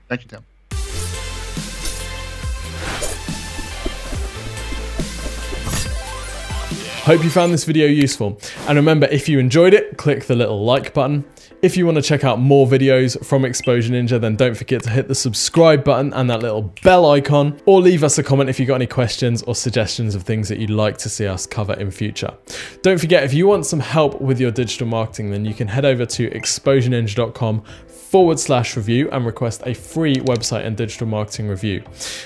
[0.09, 0.43] Thank you, Tim.
[7.03, 8.39] Hope you found this video useful.
[8.65, 11.25] And remember, if you enjoyed it, click the little like button.
[11.61, 14.89] If you want to check out more videos from Exposure Ninja, then don't forget to
[14.89, 18.57] hit the subscribe button and that little bell icon, or leave us a comment if
[18.57, 21.73] you've got any questions or suggestions of things that you'd like to see us cover
[21.73, 22.33] in future.
[22.83, 25.83] Don't forget, if you want some help with your digital marketing, then you can head
[25.83, 27.63] over to exposureninja.com
[28.13, 31.81] forward slash review and request a free website and digital marketing review.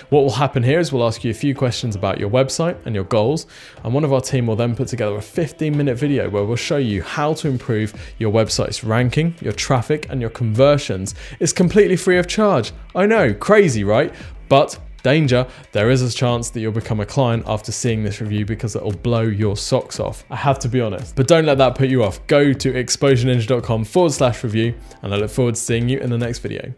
[0.09, 2.93] What will happen here is we'll ask you a few questions about your website and
[2.93, 3.47] your goals,
[3.85, 6.57] and one of our team will then put together a 15 minute video where we'll
[6.57, 11.15] show you how to improve your website's ranking, your traffic, and your conversions.
[11.39, 12.73] It's completely free of charge.
[12.93, 14.13] I know, crazy, right?
[14.49, 18.45] But Danger, there is a chance that you'll become a client after seeing this review
[18.45, 20.25] because it'll blow your socks off.
[20.29, 21.15] I have to be honest.
[21.15, 22.25] But don't let that put you off.
[22.27, 26.17] Go to exposureninja.com forward slash review, and I look forward to seeing you in the
[26.17, 26.73] next video.